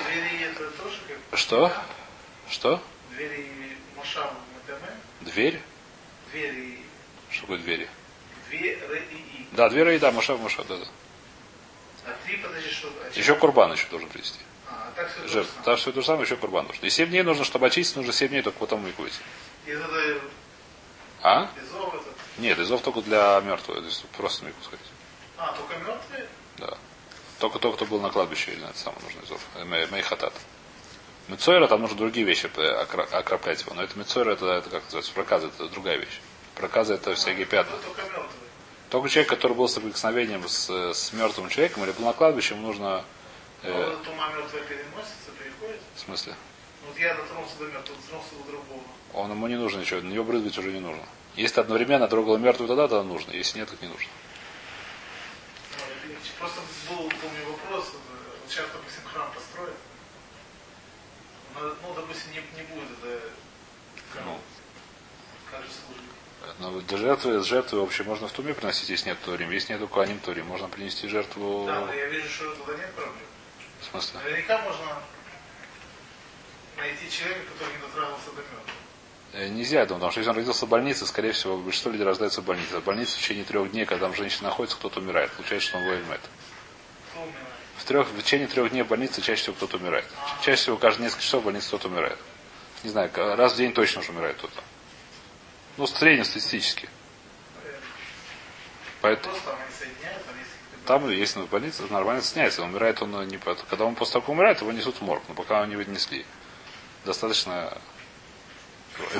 Две- 0.05 0.21
Двери 0.21 0.43
это 0.45 0.69
тоже 0.71 0.97
как 1.29 1.39
Что? 1.39 1.71
Что? 2.49 2.81
двери 3.11 3.51
Матаме, 3.95 4.31
Дверь? 5.21 5.61
двери 6.31 6.79
Что 7.29 7.41
такое 7.41 7.57
двери? 7.59 7.87
две 8.49 8.73
Р 8.79 8.93
и 8.95 9.15
И. 9.15 9.47
Да, 9.51 9.69
две 9.69 9.83
рая, 9.83 9.99
да, 9.99 10.11
Машав, 10.11 10.39
Машав, 10.39 10.65
да, 10.67 10.77
да. 10.77 10.85
А 12.05 12.15
три, 12.25 12.37
подожди, 12.37 12.69
что? 12.71 12.87
а 13.03 13.17
Еще 13.17 13.35
курбан 13.35 13.71
еще 13.73 13.85
должен 13.91 14.09
привести. 14.09 14.39
А, 14.67 14.87
а 14.87 14.91
так 14.95 15.11
все 15.11 15.27
Жертв. 15.27 15.51
Так 15.63 15.77
что 15.77 15.91
то 15.91 16.01
же 16.01 16.07
самое, 16.07 16.23
еще 16.25 16.35
курбан 16.37 16.65
нужно. 16.65 16.85
И 16.85 16.89
7 16.89 17.09
дней 17.09 17.21
нужно, 17.21 17.43
чтобы 17.43 17.67
очистить, 17.67 17.97
нужно 17.97 18.11
7 18.13 18.29
дней 18.29 18.41
только 18.41 18.57
потом 18.57 18.81
выкурить. 18.83 19.13
Из 19.67 19.79
этой 19.79 20.19
А? 21.21 21.49
изов 21.63 21.93
этот. 21.93 22.07
Нет, 22.39 22.57
изов 22.57 22.81
только 22.81 23.01
для 23.01 23.39
мертвого, 23.41 23.81
то 23.81 23.85
есть 23.85 24.03
просто 24.17 24.45
на 24.45 24.47
мику 24.47 24.63
сходить. 24.63 24.85
А, 25.37 25.53
только 25.53 25.75
мертвые? 25.77 26.27
Да. 26.57 26.77
Только 27.39 27.59
тот, 27.59 27.75
кто 27.75 27.85
был 27.85 27.99
на 27.99 28.09
кладбище, 28.09 28.51
или 28.51 28.59
на 28.59 28.65
это 28.67 28.77
самое 28.77 29.01
нужно 29.03 29.21
изов. 29.25 29.41
Э, 29.55 29.63
мей- 29.63 29.87
Мейхатат. 29.87 30.33
Мецойра, 31.29 31.67
там 31.67 31.81
нужно 31.81 31.95
другие 31.97 32.25
вещи 32.25 32.49
э, 32.55 32.67
окроплять 33.11 33.61
его. 33.61 33.73
Но 33.75 33.83
это 33.83 33.97
мецойра, 33.97 34.31
это, 34.31 34.45
это 34.47 34.69
как 34.69 34.83
называется, 34.83 35.13
проказа, 35.13 35.47
это 35.47 35.69
другая 35.69 35.97
вещь. 35.97 36.19
Проказа 36.55 36.95
это 36.95 37.15
всякие 37.15 37.45
пятна. 37.45 37.75
Только 38.89 39.07
человек, 39.07 39.29
который 39.29 39.53
был 39.53 39.69
соприкосновением 39.69 40.47
с, 40.47 40.69
с 40.69 41.13
мертвым 41.13 41.47
человеком 41.49 41.83
или 41.83 41.91
был 41.91 42.05
на 42.05 42.13
кладбище, 42.13 42.55
ему 42.55 42.67
нужно... 42.67 43.05
А 43.61 43.67
э, 43.67 43.95
переходит. 45.37 45.81
в 45.95 45.99
смысле? 45.99 46.33
Вот 46.87 46.97
я 46.97 47.13
дотронулся 47.13 47.55
до 47.59 47.65
мертвого, 47.65 47.99
дотронулся 48.01 48.35
до 48.35 48.51
другого. 48.51 48.81
Он 49.13 49.31
ему 49.31 49.47
не 49.47 49.55
нужно 49.55 49.79
ничего, 49.81 50.01
на 50.01 50.09
него 50.11 50.23
брызгать 50.23 50.57
уже 50.57 50.71
не 50.71 50.79
нужно. 50.79 51.03
Если 51.35 51.59
одновременно 51.61 52.07
трогал 52.07 52.37
мертвую, 52.37 52.67
тогда 52.67 52.87
тогда 52.87 53.03
нужно. 53.03 53.31
Если 53.31 53.59
нет, 53.59 53.69
так 53.69 53.81
не 53.81 53.87
нужно. 53.87 54.09
Ну, 56.39 56.47
Просто 56.47 56.61
был, 56.89 57.09
помню, 57.21 57.45
вопрос. 57.49 57.91
Вот 57.93 58.49
сейчас, 58.49 58.65
допустим, 58.71 59.03
храм 59.11 59.29
построят. 59.33 59.75
Ну, 61.55 61.73
ну, 61.83 61.93
допустим, 61.93 62.31
не, 62.31 62.37
не 62.37 62.63
будет 62.67 62.89
это... 63.03 63.21
Как, 64.13 64.23
Ну. 64.25 64.39
как 65.51 65.61
же 65.63 65.69
служить? 65.69 66.09
Но 66.59 66.79
для 66.81 66.97
жертвы, 66.97 67.43
жертвы 67.43 67.81
вообще 67.81 68.03
можно 68.03 68.27
в 68.27 68.31
туме 68.31 68.53
приносить, 68.53 68.89
если 68.89 69.09
нет 69.09 69.17
турим. 69.23 69.51
Если 69.51 69.73
нет 69.73 69.87
куаним 69.89 70.19
турим, 70.19 70.45
можно 70.45 70.69
принести 70.69 71.07
жертву... 71.09 71.65
Да, 71.67 71.81
но 71.81 71.93
я 71.93 72.05
вижу, 72.07 72.29
что 72.29 72.55
туда 72.55 72.77
нет 72.77 72.93
проблем. 72.93 73.15
В 73.81 73.85
смысле? 73.85 74.19
Наверняка 74.23 74.61
можно 74.61 75.01
найти 76.77 77.11
человека, 77.11 77.41
который 77.53 77.73
не 77.73 77.81
дотрагивался 77.81 78.31
до 78.31 78.41
мертвого. 78.41 78.78
Э, 79.33 79.47
Нельзя, 79.47 79.81
я 79.81 79.85
потому 79.85 80.11
что 80.11 80.19
если 80.19 80.31
он 80.31 80.37
родился 80.37 80.65
в 80.65 80.69
больнице, 80.69 81.05
скорее 81.05 81.31
всего, 81.31 81.57
большинство 81.57 81.91
людей 81.91 82.05
рождаются 82.05 82.41
в 82.41 82.45
больнице. 82.45 82.79
В 82.79 82.83
больнице 82.83 83.17
в 83.17 83.19
течение 83.19 83.43
трех 83.43 83.71
дней, 83.71 83.85
когда 83.85 84.07
там 84.07 84.15
женщина 84.15 84.49
находится, 84.49 84.77
кто-то 84.77 84.99
умирает. 84.99 85.31
Получается, 85.31 85.69
что 85.69 85.77
он 85.77 85.85
воевает. 85.85 86.21
В, 87.77 87.85
трех, 87.85 88.07
в 88.07 88.21
течение 88.21 88.47
трех 88.47 88.71
дней 88.71 88.83
в 88.83 88.87
больнице 88.87 89.21
чаще 89.21 89.41
всего 89.41 89.55
кто-то 89.55 89.77
умирает. 89.77 90.05
Чаще 90.41 90.61
всего 90.61 90.77
каждые 90.77 91.05
несколько 91.05 91.23
часов 91.23 91.41
в 91.43 91.45
больнице 91.45 91.67
кто-то 91.67 91.87
умирает. 91.87 92.17
Не 92.83 92.89
знаю, 92.89 93.11
раз 93.15 93.53
в 93.53 93.57
день 93.57 93.73
точно 93.73 94.01
уже 94.01 94.11
умирает 94.11 94.37
кто-то. 94.37 94.61
Ну, 95.77 95.87
среднестатистически. 95.87 96.89
Поэтому 99.01 99.33
там 99.45 99.55
там 100.89 101.07
есть 101.07 101.19
если 101.19 101.41
он 101.41 101.45
в 101.45 101.49
больнице, 101.51 101.83
нормально 101.91 102.23
сняется. 102.23 102.63
Умирает 102.63 102.99
он 103.03 103.27
не 103.27 103.37
по- 103.37 103.53
Когда 103.53 103.85
он 103.85 103.93
после 103.93 104.13
того, 104.13 104.33
умирает, 104.33 104.61
его 104.61 104.71
несут 104.71 104.95
в 104.95 105.01
морг. 105.03 105.21
Но 105.27 105.35
пока 105.35 105.57
его 105.57 105.67
не 105.67 105.75
вынесли. 105.75 106.25
Достаточно... 107.05 107.77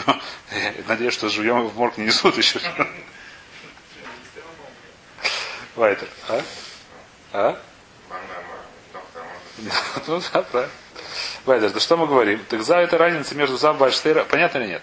Надеюсь, 0.88 1.14
что 1.14 1.30
живьем 1.30 1.68
в 1.68 1.78
морг 1.78 1.98
не 1.98 2.06
несут 2.06 2.38
еще. 2.38 2.60
Вайтер. 5.76 6.08
А? 6.28 6.42
А? 7.34 7.62
Ну 10.08 10.22
да, 10.34 10.42
правильно. 10.42 10.72
Вайдер, 11.46 11.72
да 11.72 11.80
что 11.80 11.98
мы 11.98 12.08
говорим? 12.08 12.44
Так 12.50 12.62
за 12.62 12.78
это 12.78 12.98
разница 12.98 13.36
между 13.36 13.58
Зав 13.58 13.76
и 13.76 13.80
Бальштейра. 13.80 14.24
Понятно 14.24 14.60
или 14.60 14.68
нет? 14.68 14.82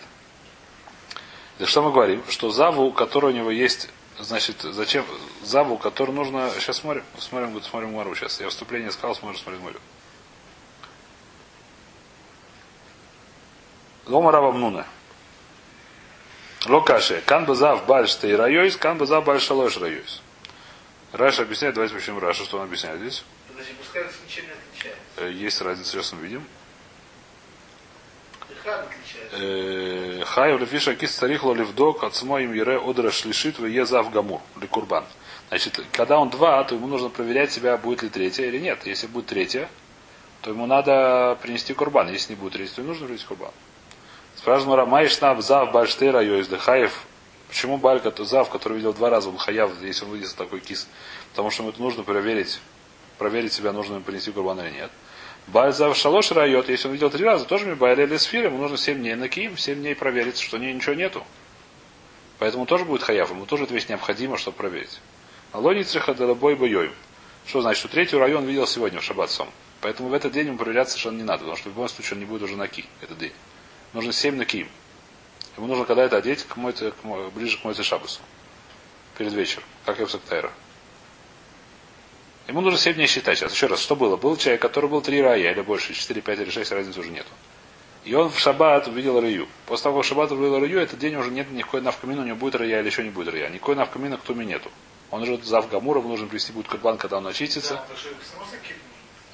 Так 1.59 1.69
что 1.69 1.83
мы 1.83 1.93
говорим? 1.93 2.23
Что 2.29 2.51
Заву, 2.51 2.93
который 2.93 3.33
у 3.33 3.35
него 3.35 3.51
есть, 3.51 3.89
значит, 4.19 4.61
зачем 4.63 5.05
Заву, 5.43 5.79
который 5.79 6.13
нужно. 6.13 6.51
Сейчас 6.59 6.79
смотрим, 6.79 7.05
смотрим, 7.19 7.63
смотрим 7.63 7.95
Мару 7.95 8.15
сейчас. 8.15 8.41
Я 8.41 8.49
вступление 8.49 8.91
сказал, 8.91 9.15
смотрим, 9.15 9.41
смотрим 9.41 9.63
Мару. 9.63 9.79
Лома 14.07 14.31
Раба 14.33 14.53
Мнуна. 14.53 14.87
Локаши. 16.67 17.23
Кан 17.27 17.45
базав 17.45 17.87
бальштей 17.87 18.35
райойс, 18.35 18.77
кан 18.77 18.99
базав 18.99 19.25
бальшалош 19.25 19.77
райойс. 19.79 20.21
Раша 21.13 21.43
объясняет, 21.43 21.75
давайте 21.75 21.95
почему 21.95 22.21
Раша, 22.21 22.45
что 22.45 22.59
он 22.59 22.65
объясняет 22.65 23.01
здесь. 23.01 23.25
Подожди, 23.49 23.73
пускай 23.75 24.03
это 24.03 24.13
ничем 24.27 24.45
не 24.45 24.53
отличается. 24.53 25.01
Э, 25.17 25.33
Есть 25.33 25.61
разница, 25.61 25.93
сейчас 25.93 26.13
мы 26.13 26.21
видим. 26.23 26.45
Э, 29.33 30.23
Хай 30.25 30.57
лефиша 30.59 30.95
кис 30.97 31.15
царихло 31.15 31.55
левдок 31.55 32.03
от 32.03 32.21
им 32.23 32.53
ере 32.53 32.79
одра 32.79 33.11
шлишит 33.11 33.59
в 33.59 33.67
езав 33.67 34.11
гамур 34.11 34.41
или 34.57 34.67
курбан. 34.67 35.05
Значит, 35.49 35.81
когда 35.93 36.19
он 36.19 36.31
два, 36.31 36.63
то 36.65 36.75
ему 36.75 36.89
нужно 36.89 37.09
проверять 37.09 37.53
себя, 37.53 37.77
будет 37.77 38.03
ли 38.03 38.09
третья 38.09 38.45
или 38.47 38.59
нет. 38.59 38.85
Если 38.87 39.07
будет 39.07 39.27
третья, 39.27 39.69
то 40.43 40.51
ему 40.51 40.67
надо 40.67 41.39
принести 41.41 41.75
курбан. 41.75 42.09
Если 42.11 42.35
не 42.35 42.41
будет 42.41 42.55
третья, 42.55 42.75
то 42.75 42.81
ему 42.83 42.91
нужно 42.91 43.07
принести 43.07 43.27
курбан. 43.27 43.53
Спрашивает 44.47 44.69
Мара, 44.79 44.87
Майшнаб 44.87 45.41
Зав 45.41 45.73
Бальштейра 45.73 46.23
Йоиздыхаев. 46.23 47.03
Почему 47.49 47.79
Балька, 47.79 48.13
то 48.13 48.25
Зав, 48.25 48.49
который 48.49 48.75
видел 48.75 48.93
два 48.93 49.11
раза, 49.11 49.29
он 49.29 49.39
хаяв, 49.39 49.73
если 49.83 50.05
он 50.05 50.13
выйдет 50.13 50.37
такой 50.37 50.61
кис? 50.61 50.87
Потому 51.33 51.51
что 51.51 51.65
ему 51.65 51.73
это 51.73 51.83
нужно 51.83 52.05
проверить, 52.05 52.61
проверить 53.19 53.53
себя, 53.53 53.73
нужно 53.73 53.95
ему 53.95 54.05
принести 54.05 54.31
курбан 54.31 54.61
или 54.61 54.71
нет. 54.71 54.93
Бальзав 55.49 55.97
Шалош 55.97 56.31
райот, 56.31 56.69
если 56.69 56.87
он 56.87 56.95
видел 56.95 57.11
три 57.11 57.25
раза, 57.25 57.45
тоже 57.45 57.75
Байрели 57.75 58.17
Сфир, 58.19 58.45
ему 58.45 58.59
нужно 58.59 58.77
7 58.77 58.97
дней 58.97 59.17
на 59.17 59.29
Киим, 59.29 59.59
7 59.59 59.81
дней 59.81 59.97
проверить, 59.97 60.39
что 60.39 60.59
не, 60.59 60.73
ничего 60.73 60.95
нету. 60.95 61.25
Поэтому 62.39 62.67
тоже 62.67 62.85
будет 62.85 63.03
хаяв, 63.03 63.31
ему 63.31 63.47
тоже 63.47 63.65
эта 63.65 63.75
вещь 63.75 63.89
необходима, 63.89 64.39
чтобы 64.39 64.59
проверить. 64.59 65.01
А 65.51 65.59
лоницеха 65.59 66.15
далабой 66.15 66.55
боем. 66.55 66.93
Что 67.47 67.63
значит, 67.63 67.81
что 67.81 67.89
третий 67.89 68.17
район 68.17 68.45
видел 68.45 68.69
сегодня 68.69 69.01
в 69.01 69.03
шаббат. 69.03 69.29
Поэтому 69.81 70.09
в 70.09 70.13
этот 70.13 70.31
день 70.31 70.47
ему 70.47 70.57
проверять 70.57 70.89
совершенно 70.89 71.17
не 71.17 71.25
надо, 71.25 71.39
потому 71.39 71.57
что 71.57 71.69
в 71.69 71.73
любом 71.73 71.89
случае 71.89 72.13
он 72.13 72.21
не 72.21 72.27
будет 72.27 72.43
уже 72.43 72.55
на 72.55 72.69
ки 72.69 72.85
этот 73.03 73.19
день. 73.19 73.33
Нужно 73.97 74.13
7 74.13 74.37
на 74.37 74.45
киим. 74.45 74.69
Ему 75.57 75.69
нужно 75.69 75.87
когда 75.87 76.05
это 76.05 76.19
одеть 76.19 76.45
к 76.45 76.57
мойце, 76.59 76.91
к 76.91 77.03
мо- 77.03 77.31
ближе 77.31 77.57
к 77.57 77.65
мойце 77.65 77.83
шабасу. 77.83 78.21
Перед 79.17 79.33
вечером, 79.33 79.65
как 79.87 79.99
и 79.99 80.05
в 80.05 80.11
Сактайра. 80.11 80.53
Ему 82.47 82.61
нужно 82.61 82.79
7 82.79 82.93
дней 82.93 83.07
считать. 83.07 83.39
Сейчас 83.39 83.55
еще 83.55 83.69
раз, 83.69 83.81
что 83.81 83.97
было? 83.97 84.19
Был 84.19 84.37
человек, 84.37 84.61
который 84.61 84.91
был 84.91 85.01
3 85.01 85.23
рая 85.23 85.51
или 85.51 85.63
больше, 85.63 85.95
4, 85.95 86.21
5 86.21 86.41
или 86.41 86.51
6, 86.51 86.73
разницы 86.73 87.01
уже 87.01 87.09
нету. 87.09 87.31
И 88.05 88.13
он 88.13 88.29
в 88.29 88.39
шаббат 88.39 88.87
увидел 88.87 89.19
раю. 89.19 89.49
После 89.65 89.85
того, 89.85 90.01
как 90.01 90.05
шаббат 90.05 90.31
увидел 90.31 90.61
раю, 90.61 90.79
этот 90.79 90.99
день 90.99 91.17
уже 91.17 91.31
нет 91.31 91.51
никакой 91.51 91.81
навкамина, 91.81 92.21
у 92.21 92.25
него 92.27 92.37
будет 92.37 92.57
рая 92.57 92.81
или 92.81 92.89
еще 92.91 93.03
не 93.03 93.09
будет 93.09 93.33
рая. 93.33 93.49
Никакой 93.49 93.77
навкамина 93.77 94.19
к 94.19 94.21
туме 94.21 94.45
нету. 94.45 94.71
Он 95.11 95.23
уже 95.23 95.39
зав 95.43 95.71
Гамура, 95.71 96.03
нужно 96.03 96.27
привести 96.27 96.53
будет 96.53 96.69
курбан, 96.69 96.99
когда 96.99 97.17
он 97.17 97.27
очистится. 97.27 97.77
Да, 97.77 97.87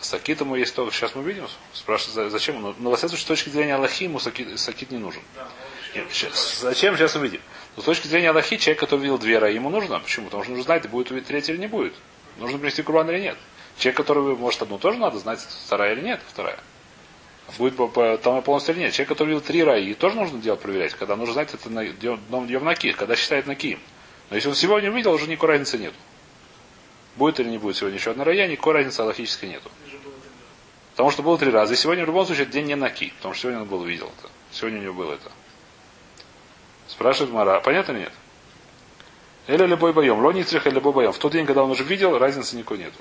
сакит 0.04 0.40
ему 0.40 0.56
есть 0.56 0.74
только, 0.74 0.94
сейчас 0.94 1.14
мы 1.14 1.22
видим, 1.22 1.46
спрашивают, 1.72 2.14
за- 2.14 2.30
зачем 2.30 2.56
ему. 2.56 2.74
Но, 2.78 2.90
во 2.90 2.96
всяком 2.96 3.10
случае, 3.10 3.24
с 3.24 3.28
точки 3.28 3.48
зрения 3.50 3.74
Аллахи, 3.76 4.04
ему 4.04 4.18
сакит, 4.20 4.58
сакит 4.58 4.90
не 4.90 4.98
нужен. 4.98 5.22
Да, 5.34 5.48
Нет, 5.94 6.06
щас- 6.12 6.60
Зачем? 6.60 6.96
Сейчас 6.96 7.14
увидим. 7.16 7.40
Но 7.76 7.82
с 7.82 7.84
точки 7.84 8.06
зрения 8.06 8.30
Аллахи, 8.30 8.56
человек, 8.56 8.80
который 8.80 9.00
видел 9.00 9.18
две 9.18 9.38
рая, 9.38 9.52
ему 9.52 9.70
нужно. 9.70 10.00
Почему? 10.00 10.26
Потому 10.26 10.42
что 10.44 10.50
нужно 10.52 10.64
знать, 10.64 10.88
будет 10.88 11.10
увидеть 11.10 11.28
третья 11.28 11.52
или 11.52 11.60
не 11.60 11.66
будет. 11.66 11.94
Нужно 12.38 12.58
принести 12.58 12.82
курбан 12.82 13.10
или 13.10 13.20
нет. 13.20 13.36
Человек, 13.78 13.96
который, 13.98 14.36
может, 14.36 14.62
одну 14.62 14.78
тоже 14.78 14.98
надо 14.98 15.18
знать, 15.18 15.40
вторая 15.66 15.92
или 15.94 16.00
нет, 16.02 16.20
вторая. 16.28 16.58
Будет 17.58 17.76
там 18.22 18.40
полностью 18.42 18.74
или 18.74 18.82
нет. 18.84 18.92
Человек, 18.94 19.08
который 19.10 19.28
видел 19.28 19.40
три 19.42 19.62
рая, 19.64 19.80
и 19.80 19.92
тоже 19.94 20.16
нужно 20.16 20.40
делать 20.40 20.60
проверять, 20.60 20.94
когда 20.94 21.16
нужно 21.16 21.34
знать, 21.34 21.52
это 21.52 21.68
на 21.68 21.84
днем 21.84 22.20
днем 22.46 22.64
на 22.64 22.74
ки, 22.74 22.92
когда 22.92 23.14
считает 23.16 23.46
на 23.46 23.54
ки. 23.54 23.78
Но 24.30 24.36
если 24.36 24.48
он 24.48 24.54
сегодня 24.54 24.90
увидел, 24.90 25.12
уже 25.12 25.26
никакой 25.26 25.50
разницы 25.50 25.76
нет. 25.78 25.92
Будет 27.16 27.40
или 27.40 27.48
не 27.50 27.58
будет 27.58 27.76
сегодня 27.76 27.98
еще 27.98 28.12
одна 28.12 28.24
рая, 28.24 28.46
никакой 28.48 28.72
разницы 28.74 29.00
аллахической 29.00 29.50
нету. 29.50 29.70
Потому 31.02 31.10
что 31.10 31.22
было 31.24 31.36
три 31.36 31.50
раза. 31.50 31.74
И 31.74 31.76
сегодня 31.76 32.04
в 32.04 32.06
любом 32.06 32.24
случае 32.26 32.44
этот 32.44 32.54
день 32.54 32.66
не 32.66 32.76
на 32.76 32.88
ки. 32.88 33.12
Потому 33.16 33.34
что 33.34 33.42
сегодня 33.42 33.62
он 33.62 33.66
был 33.66 33.82
видел 33.82 34.06
это. 34.20 34.30
Сегодня 34.52 34.78
у 34.78 34.82
него 34.84 34.94
было 34.94 35.14
это. 35.14 35.32
Спрашивает 36.86 37.32
Мара, 37.32 37.58
понятно 37.58 37.90
или 37.90 37.98
нет? 38.02 38.12
Или 39.48 39.66
любой 39.66 39.92
боем. 39.92 40.20
Лони 40.24 40.44
црех 40.44 40.64
или 40.68 40.74
любой 40.74 40.92
боем. 40.92 41.10
В 41.10 41.18
тот 41.18 41.32
день, 41.32 41.44
когда 41.44 41.64
он 41.64 41.72
уже 41.72 41.82
видел, 41.82 42.16
разницы 42.16 42.54
никакой 42.54 42.78
нету. 42.78 43.00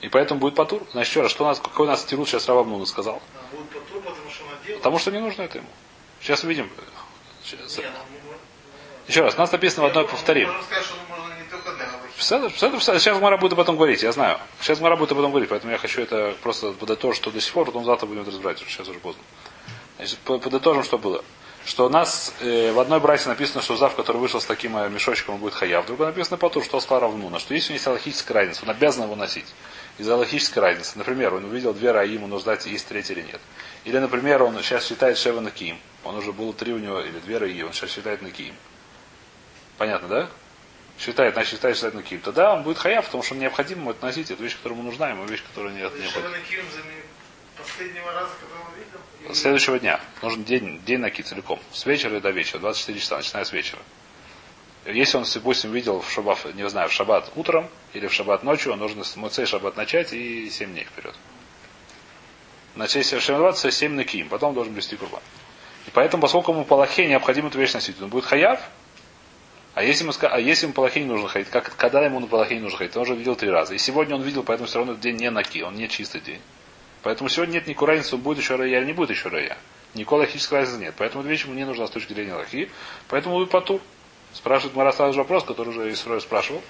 И 0.00 0.08
поэтому 0.08 0.40
будет 0.40 0.54
патур. 0.54 0.82
Значит, 0.92 1.10
еще 1.10 1.20
раз, 1.20 1.32
что 1.32 1.44
у 1.44 1.48
нас, 1.48 1.60
какой 1.60 1.86
у 1.86 1.90
нас 1.90 2.02
тирут 2.02 2.28
сейчас 2.28 2.48
Равамнуна 2.48 2.86
сказал? 2.86 3.20
Да, 3.34 3.58
будет 3.58 3.68
потур, 3.68 4.00
потому 4.00 4.30
что 4.30 4.44
он 4.44 4.50
одел. 4.64 4.76
Потому 4.78 4.98
что 4.98 5.10
не 5.10 5.20
нужно 5.20 5.42
это 5.42 5.58
ему. 5.58 5.68
Сейчас 6.22 6.44
увидим. 6.44 6.70
Сейчас. 7.44 7.76
Не, 7.76 7.84
ну, 7.84 7.90
ну, 8.30 8.36
Еще 9.06 9.20
раз, 9.20 9.34
у 9.34 9.38
нас 9.38 9.52
написано 9.52 9.82
в 9.82 9.90
одной 9.90 10.08
повторим. 10.08 10.48
Сказать, 10.62 10.86
Сейчас 12.18 13.20
Мара 13.20 13.36
будет 13.36 13.52
об 13.54 13.60
этом 13.60 13.76
говорить, 13.76 14.02
я 14.02 14.12
знаю. 14.12 14.38
Сейчас 14.60 14.80
Мара 14.80 14.96
будет 14.96 15.12
об 15.12 15.18
этом 15.18 15.30
говорить, 15.30 15.48
поэтому 15.48 15.72
я 15.72 15.78
хочу 15.78 16.00
это 16.00 16.34
просто 16.42 16.72
подытожить, 16.72 17.20
что 17.20 17.30
до 17.30 17.40
сих 17.40 17.52
пор, 17.52 17.66
потом 17.66 17.84
завтра 17.84 18.06
будем 18.06 18.22
это 18.22 18.30
разбирать, 18.30 18.60
уже 18.62 18.70
сейчас 18.70 18.88
уже 18.88 18.98
поздно. 19.00 19.22
Значит, 19.96 20.18
по- 20.20 20.38
подытожим, 20.38 20.84
что 20.84 20.98
было. 20.98 21.24
Что 21.66 21.86
у 21.86 21.88
нас 21.88 22.34
э, 22.40 22.72
в 22.72 22.78
одной 22.78 23.00
братье 23.00 23.28
написано, 23.28 23.62
что 23.62 23.76
зав, 23.76 23.94
который 23.96 24.18
вышел 24.18 24.38
с 24.40 24.44
таким 24.44 24.76
э, 24.76 24.88
мешочком, 24.90 25.38
будет 25.38 25.54
хаяв. 25.54 25.84
В 25.84 25.86
другой 25.86 26.06
написано 26.06 26.36
потур, 26.36 26.62
что 26.62 26.78
сказал 26.78 27.00
равнуна, 27.00 27.38
что 27.38 27.54
если 27.54 27.68
у 27.68 27.70
него 27.70 27.76
есть 27.76 27.86
аллахическая 27.86 28.34
разница, 28.34 28.64
он 28.64 28.70
обязан 28.70 29.04
его 29.04 29.16
носить. 29.16 29.46
Из-за 29.96 30.14
аллахической 30.14 30.62
разницы. 30.62 30.98
Например, 30.98 31.32
он 31.34 31.44
увидел 31.44 31.72
две 31.72 31.92
раи, 31.92 32.10
ему 32.10 32.26
нужно 32.26 32.44
знать, 32.44 32.66
есть 32.66 32.86
третья 32.86 33.14
или 33.14 33.22
нет. 33.22 33.40
Или, 33.84 33.98
например, 33.98 34.42
он 34.42 34.60
сейчас 34.62 34.86
считает 34.86 35.16
Шева 35.16 35.40
на 35.40 35.50
Киим. 35.50 35.78
Он 36.04 36.16
уже 36.16 36.32
было 36.32 36.52
три 36.52 36.72
у 36.72 36.78
него, 36.78 37.00
или 37.00 37.18
две 37.20 37.38
раи, 37.38 37.62
он 37.62 37.72
сейчас 37.72 37.90
считает 37.90 38.20
на 38.20 38.30
Киим. 38.30 38.54
Понятно, 39.78 40.08
да? 40.08 40.28
Считает, 40.98 41.34
значит, 41.34 41.52
считает, 41.52 41.76
считает 41.76 41.94
на 41.94 42.02
Киим. 42.02 42.20
Тогда 42.20 42.54
он 42.54 42.62
будет 42.62 42.78
хаяв, 42.78 43.04
потому 43.06 43.22
что 43.22 43.34
необходимо 43.34 43.80
ему 43.80 43.90
это 43.90 44.04
носить. 44.04 44.30
Это 44.30 44.42
вещь, 44.42 44.56
которая 44.56 44.78
ему 44.78 44.88
нужна, 44.88 45.10
ему 45.10 45.24
вещь, 45.24 45.42
которая 45.42 45.72
не 45.72 45.80
необходима. 45.80 46.10
Последнего 47.56 48.12
раза, 48.12 48.30
когда 48.40 48.56
он 48.64 48.72
видел? 48.76 49.34
Следующего 49.34 49.78
дня. 49.78 50.00
Нужен 50.22 50.44
день, 50.44 50.80
день 50.84 50.98
наки 50.98 51.22
целиком. 51.22 51.60
С 51.72 51.86
вечера 51.86 52.16
и 52.16 52.20
до 52.20 52.30
вечера. 52.30 52.60
24 52.60 53.00
часа, 53.00 53.16
начиная 53.16 53.44
с 53.44 53.52
вечера. 53.52 53.80
Если 54.86 55.16
он, 55.16 55.24
допустим, 55.32 55.72
видел 55.72 56.00
в 56.02 56.10
шаббат, 56.10 56.44
не 56.54 56.68
знаю, 56.68 56.90
в 56.90 56.92
шаббат 56.92 57.32
утром 57.36 57.70
или 57.94 58.06
в 58.06 58.12
шаббат 58.12 58.42
ночью, 58.42 58.72
он 58.72 58.78
должен 58.78 59.02
с 59.02 59.16
муцей 59.16 59.46
шаббат 59.46 59.76
начать 59.76 60.12
и 60.12 60.50
7 60.50 60.72
дней 60.72 60.84
вперед. 60.84 61.14
Начать 62.74 63.06
с 63.06 63.26
20, 63.26 63.72
7 63.72 63.92
на 63.94 64.04
киим, 64.04 64.28
потом 64.28 64.52
должен 64.52 64.74
блести 64.74 64.96
курбан. 64.96 65.22
И 65.86 65.90
поэтому, 65.90 66.20
поскольку 66.20 66.52
ему 66.52 66.64
по 66.64 66.74
лохе 66.74 67.06
необходимо 67.06 67.48
эту 67.48 67.58
вещь 67.58 67.72
носить, 67.72 68.00
он 68.02 68.08
будет 68.08 68.24
хаяв, 68.24 68.60
а 69.74 69.82
если 69.82 70.04
ему, 70.04 70.12
а 70.22 70.38
если 70.38 70.66
ему 70.66 70.72
по 70.72 70.80
лохе 70.80 71.00
не 71.00 71.06
нужно 71.06 71.28
ходить, 71.28 71.50
как, 71.50 71.74
когда 71.76 72.04
ему 72.04 72.20
на 72.20 72.28
палахе 72.28 72.54
не 72.54 72.60
нужно 72.60 72.78
ходить, 72.78 72.96
он 72.96 73.02
уже 73.02 73.16
видел 73.16 73.34
три 73.34 73.50
раза. 73.50 73.74
И 73.74 73.78
сегодня 73.78 74.14
он 74.14 74.22
видел, 74.22 74.44
поэтому 74.44 74.68
все 74.68 74.78
равно 74.78 74.92
этот 74.92 75.02
день 75.02 75.16
не 75.16 75.30
наки, 75.30 75.62
он 75.62 75.74
не 75.74 75.88
чистый 75.88 76.20
день. 76.20 76.40
Поэтому 77.02 77.28
сегодня 77.28 77.54
нет 77.54 77.66
никакой 77.66 77.88
разницы, 77.88 78.14
он 78.14 78.22
будет 78.22 78.38
еще 78.38 78.54
рая 78.54 78.78
или 78.78 78.86
не 78.86 78.92
будет 78.92 79.10
еще 79.10 79.28
рая. 79.28 79.58
Никакой 79.94 80.20
логической 80.20 80.60
разницы 80.60 80.80
нет. 80.80 80.94
Поэтому 80.96 81.22
эта 81.22 81.30
вещь 81.30 81.44
ему 81.44 81.54
не 81.54 81.64
нужна 81.64 81.86
с 81.86 81.90
точки 81.90 82.12
зрения 82.12 82.34
лохи. 82.34 82.70
Поэтому 83.08 83.36
будет 83.36 83.50
потур. 83.50 83.80
Спрашивает 84.32 84.74
Мара 84.74 84.92
сразу 84.92 85.12
же 85.12 85.20
вопрос, 85.20 85.44
который 85.44 85.68
уже 85.68 85.92
Исрой 85.92 86.20
спрашивал. 86.20 86.62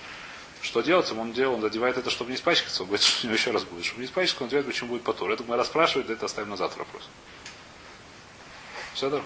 Что 0.61 0.81
делать? 0.81 1.11
Он 1.13 1.33
делал, 1.33 1.55
он 1.55 1.61
задевает 1.61 1.97
это, 1.97 2.11
чтобы 2.11 2.31
не 2.31 2.37
испачкаться. 2.37 2.83
Он 2.83 2.89
говорит, 2.89 3.05
что 3.05 3.21
у 3.27 3.29
него 3.29 3.37
еще 3.37 3.51
раз 3.51 3.65
будет. 3.65 3.85
Чтобы 3.85 4.01
не 4.01 4.07
испачкаться, 4.07 4.43
он 4.43 4.47
отвечает, 4.47 4.67
почему 4.67 4.91
будет 4.91 5.03
потур. 5.03 5.31
Это 5.31 5.45
Мара 5.45 5.65
спрашивает, 5.65 6.11
это 6.11 6.27
оставим 6.27 6.51
назад 6.51 6.77
вопрос. 6.77 7.09
Все, 8.95 9.11
да? 9.11 9.21